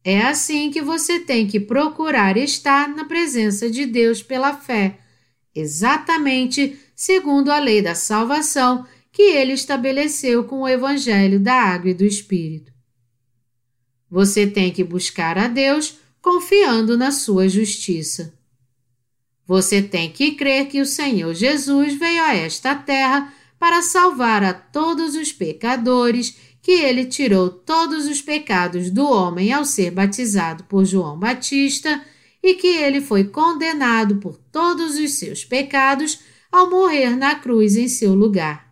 É 0.04 0.22
assim 0.22 0.70
que 0.70 0.80
você 0.80 1.18
tem 1.18 1.46
que 1.46 1.58
procurar 1.58 2.36
estar 2.36 2.88
na 2.88 3.04
presença 3.04 3.70
de 3.70 3.84
Deus 3.84 4.22
pela 4.22 4.54
fé, 4.54 5.00
exatamente 5.54 6.78
segundo 6.94 7.50
a 7.50 7.58
lei 7.58 7.82
da 7.82 7.94
salvação 7.94 8.86
que 9.12 9.22
ele 9.22 9.52
estabeleceu 9.52 10.44
com 10.44 10.60
o 10.60 10.68
Evangelho 10.68 11.40
da 11.40 11.54
Água 11.54 11.90
e 11.90 11.94
do 11.94 12.04
Espírito. 12.04 12.77
Você 14.10 14.46
tem 14.46 14.72
que 14.72 14.82
buscar 14.82 15.36
a 15.36 15.48
Deus 15.48 15.98
confiando 16.20 16.96
na 16.96 17.10
sua 17.10 17.48
justiça. 17.48 18.34
Você 19.46 19.80
tem 19.80 20.10
que 20.10 20.32
crer 20.32 20.68
que 20.68 20.80
o 20.80 20.86
Senhor 20.86 21.34
Jesus 21.34 21.94
veio 21.94 22.22
a 22.22 22.34
esta 22.34 22.74
terra 22.74 23.32
para 23.58 23.82
salvar 23.82 24.44
a 24.44 24.52
todos 24.52 25.14
os 25.14 25.32
pecadores, 25.32 26.36
que 26.62 26.72
ele 26.72 27.06
tirou 27.06 27.48
todos 27.48 28.06
os 28.06 28.20
pecados 28.20 28.90
do 28.90 29.10
homem 29.10 29.52
ao 29.52 29.64
ser 29.64 29.90
batizado 29.90 30.64
por 30.64 30.84
João 30.84 31.18
Batista 31.18 32.04
e 32.42 32.54
que 32.54 32.66
ele 32.66 33.00
foi 33.00 33.24
condenado 33.24 34.16
por 34.16 34.36
todos 34.52 34.96
os 34.96 35.12
seus 35.12 35.44
pecados 35.44 36.20
ao 36.52 36.68
morrer 36.68 37.16
na 37.16 37.34
cruz 37.34 37.76
em 37.76 37.88
seu 37.88 38.14
lugar. 38.14 38.67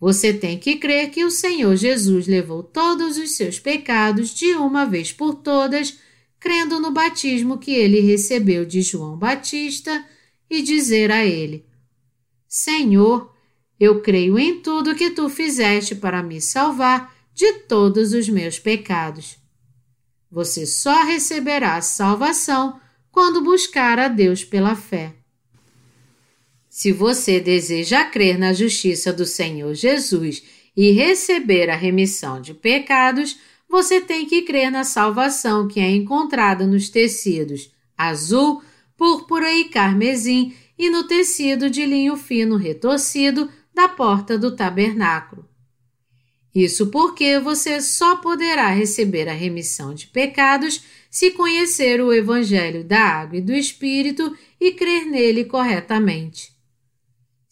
Você 0.00 0.32
tem 0.32 0.58
que 0.58 0.76
crer 0.76 1.10
que 1.10 1.24
o 1.24 1.30
Senhor 1.30 1.74
Jesus 1.76 2.26
levou 2.26 2.62
todos 2.62 3.18
os 3.18 3.32
seus 3.32 3.58
pecados 3.58 4.32
de 4.32 4.54
uma 4.54 4.86
vez 4.86 5.12
por 5.12 5.34
todas, 5.34 5.98
crendo 6.38 6.78
no 6.78 6.92
batismo 6.92 7.58
que 7.58 7.72
ele 7.72 8.00
recebeu 8.00 8.64
de 8.64 8.80
João 8.80 9.16
Batista 9.16 10.04
e 10.48 10.62
dizer 10.62 11.10
a 11.10 11.24
ele: 11.24 11.66
Senhor, 12.46 13.34
eu 13.78 14.00
creio 14.00 14.38
em 14.38 14.60
tudo 14.60 14.94
que 14.94 15.10
tu 15.10 15.28
fizeste 15.28 15.94
para 15.94 16.22
me 16.22 16.40
salvar 16.40 17.14
de 17.34 17.52
todos 17.60 18.12
os 18.12 18.28
meus 18.28 18.58
pecados. 18.58 19.36
Você 20.30 20.66
só 20.66 21.04
receberá 21.04 21.80
salvação 21.80 22.80
quando 23.10 23.42
buscar 23.42 23.98
a 23.98 24.08
Deus 24.08 24.44
pela 24.44 24.76
fé. 24.76 25.17
Se 26.78 26.92
você 26.92 27.40
deseja 27.40 28.04
crer 28.04 28.38
na 28.38 28.52
justiça 28.52 29.12
do 29.12 29.26
Senhor 29.26 29.74
Jesus 29.74 30.44
e 30.76 30.92
receber 30.92 31.68
a 31.68 31.74
remissão 31.74 32.40
de 32.40 32.54
pecados, 32.54 33.36
você 33.68 34.00
tem 34.00 34.24
que 34.26 34.42
crer 34.42 34.70
na 34.70 34.84
salvação 34.84 35.66
que 35.66 35.80
é 35.80 35.90
encontrada 35.90 36.68
nos 36.68 36.88
tecidos 36.88 37.72
azul, 37.96 38.62
púrpura 38.96 39.52
e 39.52 39.64
carmesim 39.64 40.54
e 40.78 40.88
no 40.88 41.02
tecido 41.02 41.68
de 41.68 41.84
linho 41.84 42.16
fino 42.16 42.54
retorcido 42.54 43.50
da 43.74 43.88
porta 43.88 44.38
do 44.38 44.54
tabernáculo. 44.54 45.48
Isso 46.54 46.92
porque 46.92 47.40
você 47.40 47.80
só 47.80 48.18
poderá 48.18 48.68
receber 48.68 49.28
a 49.28 49.34
remissão 49.34 49.92
de 49.92 50.06
pecados 50.06 50.80
se 51.10 51.32
conhecer 51.32 52.00
o 52.00 52.12
Evangelho 52.12 52.84
da 52.84 53.00
Água 53.00 53.38
e 53.38 53.42
do 53.42 53.52
Espírito 53.52 54.32
e 54.60 54.70
crer 54.70 55.06
nele 55.06 55.44
corretamente. 55.44 56.56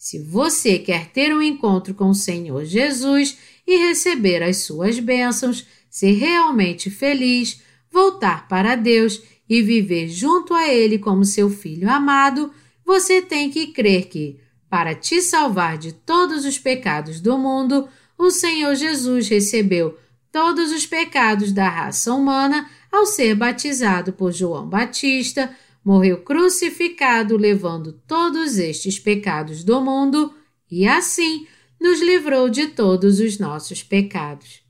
Se 0.09 0.19
você 0.19 0.79
quer 0.79 1.07
ter 1.09 1.35
um 1.35 1.41
encontro 1.41 1.93
com 1.93 2.09
o 2.11 2.15
Senhor 2.15 2.63
Jesus 2.63 3.37
e 3.67 3.75
receber 3.89 4.41
as 4.41 4.59
suas 4.59 5.01
bênçãos, 5.01 5.67
ser 5.89 6.13
realmente 6.13 6.89
feliz, 6.89 7.61
voltar 7.91 8.47
para 8.47 8.75
Deus 8.75 9.21
e 9.49 9.61
viver 9.61 10.07
junto 10.07 10.53
a 10.53 10.65
Ele 10.65 10.97
como 10.97 11.25
seu 11.25 11.49
filho 11.49 11.89
amado, 11.89 12.53
você 12.85 13.21
tem 13.21 13.49
que 13.49 13.67
crer 13.67 14.07
que, 14.07 14.39
para 14.69 14.95
te 14.95 15.21
salvar 15.21 15.77
de 15.77 15.91
todos 15.91 16.45
os 16.45 16.57
pecados 16.57 17.19
do 17.19 17.37
mundo, 17.37 17.89
o 18.17 18.31
Senhor 18.31 18.75
Jesus 18.75 19.27
recebeu 19.27 19.97
todos 20.31 20.71
os 20.71 20.85
pecados 20.85 21.51
da 21.51 21.67
raça 21.67 22.13
humana 22.13 22.65
ao 22.89 23.05
ser 23.05 23.35
batizado 23.35 24.13
por 24.13 24.31
João 24.31 24.69
Batista, 24.69 25.53
morreu 25.87 26.17
crucificado 26.17 27.37
levando 27.37 27.93
todos 28.05 28.57
estes 28.57 28.99
pecados 28.99 29.63
do 29.63 29.79
mundo 29.79 30.35
e 30.69 30.85
assim 30.85 31.47
nos 31.79 32.01
livrou 32.01 32.49
de 32.49 32.67
todos 32.67 33.21
os 33.21 33.39
nossos 33.39 33.83
pecados. 33.83 34.61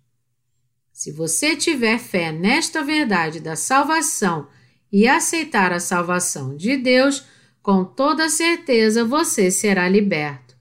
Se 0.94 1.12
você 1.12 1.56
tiver 1.56 1.98
fé 1.98 2.32
nesta 2.32 2.84
verdade 2.84 3.40
da 3.40 3.56
salvação 3.56 4.48
e 4.92 5.08
aceitar 5.08 5.74
a 5.74 5.80
salvação 5.80 6.56
de 6.56 6.78
Deus, 6.78 7.26
com 7.64 7.84
toda 7.84 8.30
certeza 8.30 9.04
você 9.04 9.50
será 9.50 9.90
liberto. 9.90 10.56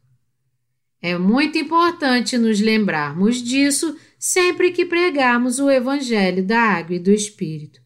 É 1.02 1.18
muito 1.18 1.58
importante 1.58 2.38
nos 2.38 2.62
lembrarmos 2.62 3.42
disso 3.42 3.94
sempre 4.18 4.70
que 4.70 4.86
pregarmos 4.86 5.58
o 5.58 5.68
Evangelho 5.68 6.42
da 6.42 6.58
Água 6.58 6.96
e 6.96 6.98
do 6.98 7.10
Espírito. 7.10 7.84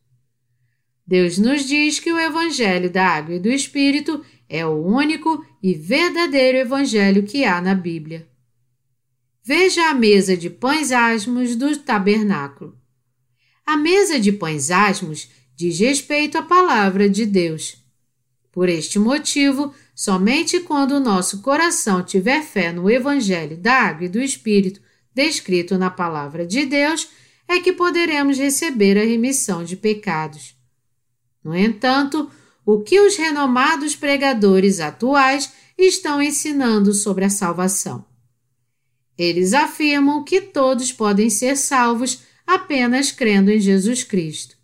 Deus 1.11 1.39
nos 1.39 1.67
diz 1.67 1.99
que 1.99 2.13
o 2.13 2.21
Evangelho 2.21 2.89
da 2.89 3.05
Água 3.05 3.35
e 3.35 3.41
do 3.41 3.51
Espírito 3.51 4.25
é 4.49 4.65
o 4.65 4.81
único 4.81 5.45
e 5.61 5.75
verdadeiro 5.75 6.59
Evangelho 6.59 7.25
que 7.25 7.45
há 7.45 7.61
na 7.61 7.75
Bíblia. 7.75 8.29
Veja 9.43 9.91
a 9.91 9.95
mesa 9.95 10.37
de 10.37 10.49
pães 10.49 10.93
asmos 10.93 11.57
do 11.57 11.77
tabernáculo. 11.77 12.79
A 13.67 13.77
mesa 13.77 14.21
de 14.21 14.31
pães 14.31 14.71
asmos 14.71 15.29
diz 15.57 15.81
respeito 15.81 16.39
à 16.39 16.43
palavra 16.43 17.11
de 17.11 17.27
Deus. 17.27 17.85
Por 18.53 18.69
este 18.69 18.97
motivo, 18.97 19.75
somente 19.93 20.61
quando 20.61 20.93
o 20.93 21.01
nosso 21.01 21.43
coração 21.43 22.05
tiver 22.05 22.41
fé 22.45 22.71
no 22.73 22.89
Evangelho 22.89 23.57
da 23.57 23.83
Água 23.83 24.05
e 24.07 24.09
do 24.09 24.21
Espírito 24.21 24.81
descrito 25.13 25.77
na 25.77 25.91
palavra 25.91 26.47
de 26.47 26.65
Deus, 26.67 27.09
é 27.49 27.59
que 27.59 27.73
poderemos 27.73 28.39
receber 28.39 28.97
a 28.97 29.05
remissão 29.05 29.65
de 29.65 29.75
pecados. 29.75 30.60
No 31.43 31.57
entanto, 31.57 32.31
o 32.65 32.81
que 32.81 33.01
os 33.01 33.17
renomados 33.17 33.97
pregadores 33.97 34.81
atuais 34.81 35.53
estão 35.77 36.21
ensinando 36.21 36.93
sobre 36.93 37.25
a 37.25 37.31
salvação? 37.31 38.05
Eles 39.17 39.53
afirmam 39.53 40.25
que 40.25 40.41
todos 40.41 40.93
podem 40.93 41.29
ser 41.29 41.57
salvos 41.57 42.23
apenas 42.47 43.13
crendo 43.13 43.51
em 43.51 43.61
Jesus 43.61 44.03
Cristo. 44.03 44.57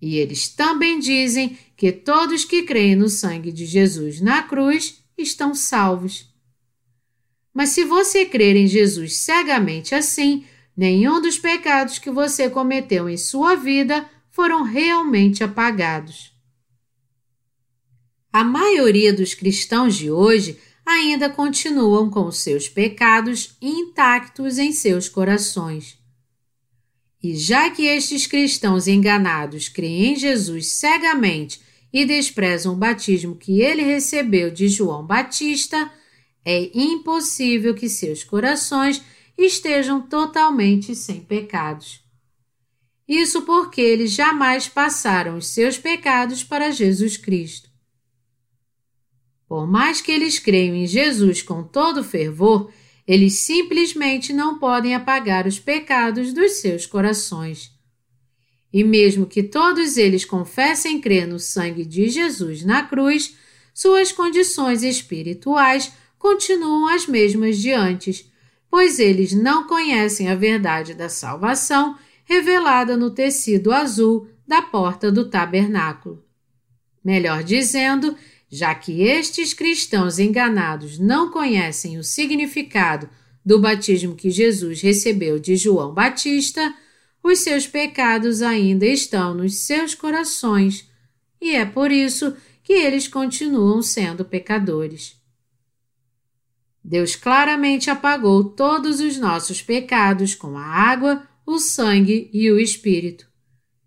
E 0.00 0.16
eles 0.16 0.48
também 0.48 0.98
dizem 0.98 1.58
que 1.76 1.90
todos 1.90 2.44
que 2.44 2.62
creem 2.62 2.94
no 2.94 3.08
sangue 3.08 3.50
de 3.50 3.64
Jesus 3.64 4.20
na 4.20 4.42
cruz 4.42 5.02
estão 5.16 5.54
salvos. 5.54 6.30
Mas 7.54 7.70
se 7.70 7.84
você 7.84 8.26
crer 8.26 8.56
em 8.56 8.66
Jesus 8.66 9.16
cegamente 9.16 9.94
assim, 9.94 10.44
nenhum 10.76 11.22
dos 11.22 11.38
pecados 11.38 11.98
que 11.98 12.10
você 12.10 12.50
cometeu 12.50 13.08
em 13.08 13.16
sua 13.16 13.54
vida 13.54 14.06
foram 14.34 14.64
realmente 14.64 15.44
apagados. 15.44 16.34
A 18.32 18.42
maioria 18.42 19.12
dos 19.12 19.32
cristãos 19.32 19.94
de 19.94 20.10
hoje 20.10 20.58
ainda 20.84 21.30
continuam 21.30 22.10
com 22.10 22.32
seus 22.32 22.68
pecados 22.68 23.56
intactos 23.62 24.58
em 24.58 24.72
seus 24.72 25.08
corações. 25.08 25.96
E 27.22 27.36
já 27.36 27.70
que 27.70 27.86
estes 27.86 28.26
cristãos 28.26 28.88
enganados 28.88 29.68
creem 29.68 30.14
em 30.14 30.16
Jesus 30.16 30.66
cegamente 30.66 31.60
e 31.92 32.04
desprezam 32.04 32.74
o 32.74 32.76
batismo 32.76 33.36
que 33.36 33.60
ele 33.60 33.82
recebeu 33.82 34.50
de 34.50 34.66
João 34.66 35.06
Batista, 35.06 35.88
é 36.44 36.72
impossível 36.74 37.72
que 37.72 37.88
seus 37.88 38.24
corações 38.24 39.00
estejam 39.38 40.02
totalmente 40.02 40.92
sem 40.96 41.20
pecados. 41.20 42.03
Isso 43.06 43.42
porque 43.42 43.80
eles 43.80 44.12
jamais 44.12 44.66
passaram 44.66 45.36
os 45.36 45.48
seus 45.48 45.78
pecados 45.78 46.42
para 46.42 46.70
Jesus 46.70 47.16
Cristo. 47.16 47.68
Por 49.46 49.66
mais 49.66 50.00
que 50.00 50.10
eles 50.10 50.38
creiam 50.38 50.74
em 50.74 50.86
Jesus 50.86 51.42
com 51.42 51.62
todo 51.62 52.02
fervor, 52.02 52.72
eles 53.06 53.34
simplesmente 53.34 54.32
não 54.32 54.58
podem 54.58 54.94
apagar 54.94 55.46
os 55.46 55.58
pecados 55.58 56.32
dos 56.32 56.52
seus 56.52 56.86
corações. 56.86 57.70
E 58.72 58.82
mesmo 58.82 59.26
que 59.26 59.42
todos 59.42 59.96
eles 59.96 60.24
confessem 60.24 61.00
crer 61.00 61.28
no 61.28 61.38
sangue 61.38 61.84
de 61.84 62.08
Jesus 62.08 62.64
na 62.64 62.82
cruz, 62.82 63.36
suas 63.74 64.10
condições 64.10 64.82
espirituais 64.82 65.92
continuam 66.18 66.88
as 66.88 67.06
mesmas 67.06 67.58
de 67.58 67.70
antes, 67.70 68.28
pois 68.70 68.98
eles 68.98 69.32
não 69.32 69.66
conhecem 69.66 70.28
a 70.28 70.34
verdade 70.34 70.94
da 70.94 71.08
salvação 71.08 71.96
revelada 72.24 72.96
no 72.96 73.10
tecido 73.10 73.72
azul 73.72 74.28
da 74.46 74.62
porta 74.62 75.10
do 75.10 75.28
tabernáculo. 75.28 76.24
Melhor 77.04 77.42
dizendo, 77.42 78.16
já 78.50 78.74
que 78.74 79.02
estes 79.02 79.52
cristãos 79.52 80.18
enganados 80.18 80.98
não 80.98 81.30
conhecem 81.30 81.98
o 81.98 82.04
significado 82.04 83.08
do 83.44 83.60
batismo 83.60 84.14
que 84.14 84.30
Jesus 84.30 84.80
recebeu 84.80 85.38
de 85.38 85.56
João 85.56 85.92
Batista, 85.92 86.74
os 87.22 87.40
seus 87.40 87.66
pecados 87.66 88.42
ainda 88.42 88.86
estão 88.86 89.34
nos 89.34 89.56
seus 89.56 89.94
corações 89.94 90.88
e 91.40 91.54
é 91.54 91.64
por 91.64 91.92
isso 91.92 92.34
que 92.62 92.72
eles 92.72 93.06
continuam 93.06 93.82
sendo 93.82 94.24
pecadores. 94.24 95.20
Deus 96.82 97.16
claramente 97.16 97.90
apagou 97.90 98.44
todos 98.44 99.00
os 99.00 99.18
nossos 99.18 99.60
pecados 99.60 100.34
com 100.34 100.56
a 100.56 100.64
água, 100.64 101.26
o 101.46 101.58
sangue 101.58 102.30
e 102.32 102.50
o 102.50 102.58
Espírito. 102.58 103.26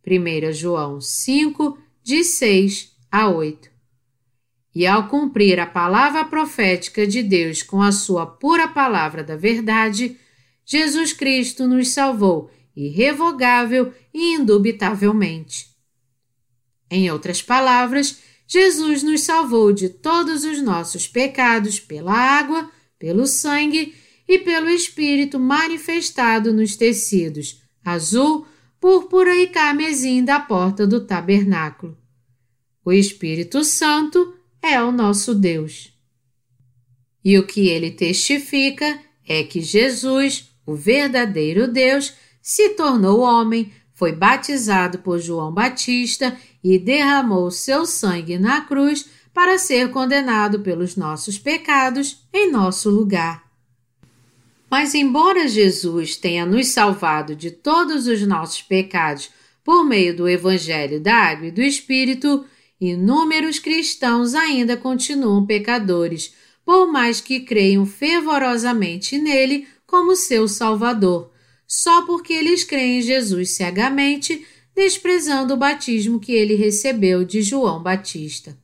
1 0.05 0.53
João 0.53 1.01
5, 1.01 1.77
de 2.03 2.23
6 2.23 2.95
a 3.11 3.29
8. 3.29 3.69
E 4.73 4.85
ao 4.85 5.07
cumprir 5.07 5.59
a 5.59 5.65
palavra 5.65 6.23
profética 6.23 7.05
de 7.05 7.23
Deus 7.23 7.63
com 7.63 7.81
a 7.81 7.91
sua 7.91 8.25
pura 8.25 8.67
palavra 8.67 9.23
da 9.23 9.35
verdade, 9.35 10.17
Jesus 10.65 11.13
Cristo 11.13 11.67
nos 11.67 11.89
salvou 11.89 12.51
irrevogável 12.75 13.91
e 14.13 14.35
indubitavelmente. 14.35 15.67
Em 16.91 17.09
outras 17.09 17.41
palavras, 17.41 18.19
Jesus 18.47 19.01
nos 19.01 19.21
salvou 19.21 19.73
de 19.73 19.89
todos 19.89 20.45
os 20.45 20.61
nossos 20.61 21.07
pecados 21.07 21.79
pela 21.79 22.13
água, 22.13 22.69
pelo 22.99 23.25
sangue 23.25 23.95
e 24.27 24.39
pelo 24.39 24.69
Espírito 24.69 25.39
manifestado 25.39 26.53
nos 26.53 26.75
tecidos 26.75 27.61
azul, 27.87 28.45
púrpura 28.81 29.33
e 29.37 29.47
carmesim 29.47 30.23
da 30.23 30.39
porta 30.39 30.85
do 30.85 31.05
tabernáculo. 31.05 31.97
O 32.83 32.91
Espírito 32.91 33.63
Santo 33.63 34.33
é 34.61 34.81
o 34.81 34.91
nosso 34.91 35.33
Deus. 35.33 35.93
E 37.23 37.37
o 37.39 37.47
que 37.47 37.69
ele 37.69 37.91
testifica 37.91 38.99
é 39.25 39.43
que 39.43 39.61
Jesus, 39.61 40.49
o 40.65 40.75
verdadeiro 40.75 41.67
Deus, 41.67 42.13
se 42.41 42.69
tornou 42.69 43.21
homem, 43.21 43.71
foi 43.93 44.11
batizado 44.11 44.99
por 44.99 45.19
João 45.19 45.51
Batista 45.51 46.37
e 46.63 46.77
derramou 46.77 47.49
seu 47.51 47.85
sangue 47.85 48.37
na 48.37 48.61
cruz 48.61 49.05
para 49.33 49.57
ser 49.57 49.91
condenado 49.91 50.59
pelos 50.59 50.95
nossos 50.95 51.37
pecados 51.37 52.27
em 52.33 52.51
nosso 52.51 52.89
lugar. 52.89 53.46
Mas, 54.69 54.93
embora 54.93 55.47
Jesus 55.47 56.15
tenha 56.17 56.45
nos 56.45 56.67
salvado 56.67 57.35
de 57.35 57.51
todos 57.51 58.07
os 58.07 58.21
nossos 58.21 58.61
pecados 58.61 59.29
por 59.63 59.83
meio 59.83 60.15
do 60.15 60.27
Evangelho 60.27 60.99
da 60.99 61.15
Água 61.15 61.47
e 61.47 61.51
do 61.51 61.61
Espírito, 61.61 62.45
inúmeros 62.79 63.59
cristãos 63.59 64.33
ainda 64.33 64.75
continuam 64.75 65.45
pecadores, 65.45 66.33
por 66.65 66.91
mais 66.91 67.21
que 67.21 67.39
creiam 67.39 67.85
fervorosamente 67.85 69.17
nele 69.17 69.67
como 69.85 70.15
seu 70.15 70.47
Salvador 70.47 71.31
só 71.67 72.05
porque 72.05 72.31
eles 72.31 72.63
creem 72.63 72.99
em 72.99 73.01
Jesus 73.01 73.51
cegamente, 73.51 74.45
desprezando 74.73 75.53
o 75.53 75.57
batismo 75.57 76.19
que 76.19 76.31
ele 76.31 76.55
recebeu 76.55 77.25
de 77.25 77.41
João 77.41 77.83
Batista. 77.83 78.57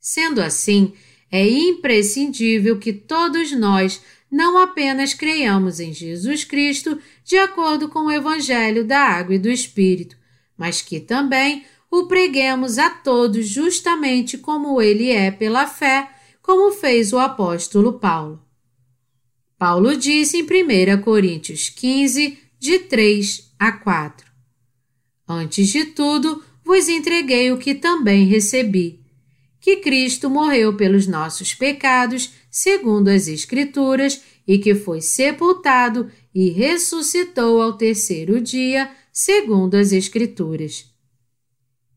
Sendo 0.00 0.42
assim, 0.42 0.92
é 1.30 1.48
imprescindível 1.48 2.78
que 2.78 2.92
todos 2.92 3.52
nós 3.52 4.02
não 4.34 4.58
apenas 4.58 5.14
creiamos 5.14 5.78
em 5.78 5.92
Jesus 5.92 6.42
Cristo 6.42 6.98
de 7.22 7.38
acordo 7.38 7.88
com 7.88 8.06
o 8.06 8.10
Evangelho 8.10 8.84
da 8.84 8.98
Água 8.98 9.36
e 9.36 9.38
do 9.38 9.48
Espírito, 9.48 10.16
mas 10.58 10.82
que 10.82 10.98
também 10.98 11.64
o 11.88 12.08
preguemos 12.08 12.76
a 12.76 12.90
todos 12.90 13.46
justamente 13.46 14.36
como 14.36 14.82
ele 14.82 15.08
é 15.08 15.30
pela 15.30 15.68
fé, 15.68 16.10
como 16.42 16.72
fez 16.72 17.12
o 17.12 17.18
apóstolo 17.20 17.92
Paulo. 17.92 18.42
Paulo 19.56 19.96
disse 19.96 20.38
em 20.38 20.42
1 20.42 21.00
Coríntios 21.00 21.68
15, 21.68 22.36
de 22.58 22.80
3 22.80 23.54
a 23.56 23.70
4. 23.70 24.26
Antes 25.28 25.68
de 25.68 25.84
tudo, 25.84 26.42
vos 26.64 26.88
entreguei 26.88 27.52
o 27.52 27.58
que 27.58 27.72
também 27.72 28.26
recebi: 28.26 29.00
que 29.60 29.76
Cristo 29.76 30.28
morreu 30.28 30.76
pelos 30.76 31.06
nossos 31.06 31.54
pecados, 31.54 32.32
segundo 32.54 33.08
as 33.08 33.26
Escrituras, 33.26 34.22
e 34.46 34.58
que 34.58 34.76
foi 34.76 35.00
sepultado 35.00 36.08
e 36.32 36.50
ressuscitou 36.50 37.60
ao 37.60 37.72
terceiro 37.72 38.40
dia, 38.40 38.88
segundo 39.12 39.74
as 39.74 39.90
Escrituras. 39.90 40.88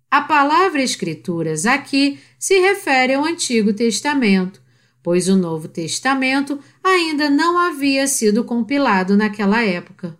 A 0.10 0.22
palavra 0.22 0.82
Escrituras 0.82 1.68
aqui 1.68 2.18
se 2.40 2.60
refere 2.60 3.14
ao 3.14 3.24
Antigo 3.24 3.72
Testamento, 3.72 4.60
pois 5.04 5.28
o 5.28 5.36
Novo 5.36 5.68
Testamento 5.68 6.60
ainda 6.84 7.30
não 7.30 7.56
havia 7.60 8.08
sido 8.08 8.44
compilado 8.44 9.16
naquela 9.16 9.64
época. 9.64 10.18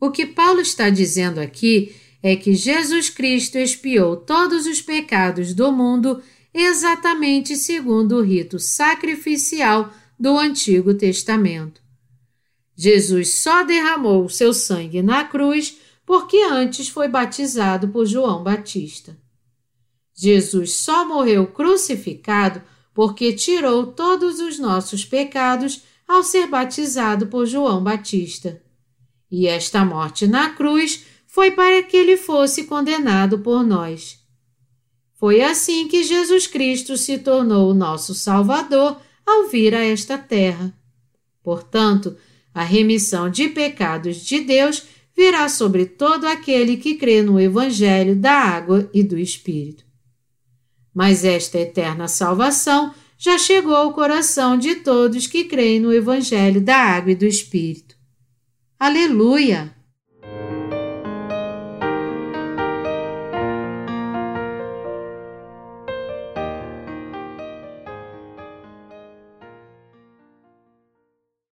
O 0.00 0.12
que 0.12 0.26
Paulo 0.26 0.60
está 0.60 0.88
dizendo 0.90 1.40
aqui 1.40 1.92
é 2.22 2.36
que 2.36 2.54
Jesus 2.54 3.10
Cristo 3.10 3.58
expiou 3.58 4.16
todos 4.16 4.64
os 4.66 4.80
pecados 4.80 5.54
do 5.54 5.72
mundo 5.72 6.22
exatamente 6.52 7.56
segundo 7.56 8.16
o 8.16 8.22
rito 8.22 8.58
sacrificial 8.58 9.92
do 10.18 10.38
Antigo 10.38 10.94
Testamento. 10.94 11.80
Jesus 12.76 13.34
só 13.34 13.62
derramou 13.62 14.28
seu 14.28 14.52
sangue 14.52 15.02
na 15.02 15.24
cruz 15.24 15.78
porque 16.04 16.38
antes 16.38 16.88
foi 16.88 17.08
batizado 17.08 17.88
por 17.88 18.06
João 18.06 18.42
Batista. 18.42 19.16
Jesus 20.14 20.74
só 20.74 21.06
morreu 21.06 21.46
crucificado 21.46 22.62
porque 22.92 23.32
tirou 23.32 23.86
todos 23.86 24.40
os 24.40 24.58
nossos 24.58 25.04
pecados 25.04 25.82
ao 26.06 26.22
ser 26.22 26.46
batizado 26.46 27.28
por 27.28 27.46
João 27.46 27.82
Batista. 27.82 28.60
E 29.30 29.46
esta 29.46 29.84
morte 29.84 30.26
na 30.26 30.50
cruz 30.50 31.04
foi 31.26 31.52
para 31.52 31.82
que 31.82 31.96
ele 31.96 32.16
fosse 32.16 32.64
condenado 32.64 33.38
por 33.38 33.62
nós. 33.62 34.19
Foi 35.20 35.42
assim 35.42 35.86
que 35.86 36.02
Jesus 36.02 36.48
Cristo 36.48 36.96
se 36.96 37.18
tornou 37.18 37.70
o 37.70 37.74
nosso 37.74 38.14
Salvador 38.14 39.00
ao 39.24 39.46
vir 39.48 39.74
a 39.74 39.84
esta 39.84 40.18
terra. 40.18 40.74
Portanto, 41.44 42.16
a 42.52 42.64
remissão 42.64 43.30
de 43.30 43.48
pecados 43.48 44.16
de 44.16 44.40
Deus 44.40 44.82
virá 45.14 45.48
sobre 45.48 45.86
todo 45.86 46.24
aquele 46.24 46.76
que 46.76 46.96
crê 46.96 47.22
no 47.22 47.38
Evangelho 47.38 48.16
da 48.16 48.32
água 48.32 48.90
e 48.92 49.04
do 49.04 49.16
Espírito 49.16 49.90
mas 50.94 51.24
esta 51.24 51.58
eterna 51.58 52.08
salvação 52.08 52.94
já 53.16 53.38
chegou 53.38 53.74
ao 53.74 53.92
coração 53.92 54.56
de 54.56 54.76
todos 54.76 55.26
que 55.26 55.44
creem 55.44 55.78
no 55.78 55.92
Evangelho 55.92 56.60
da 56.60 56.76
Água 56.76 57.12
e 57.12 57.14
do 57.14 57.26
Espírito. 57.26 57.94
Aleluia! 58.78 59.74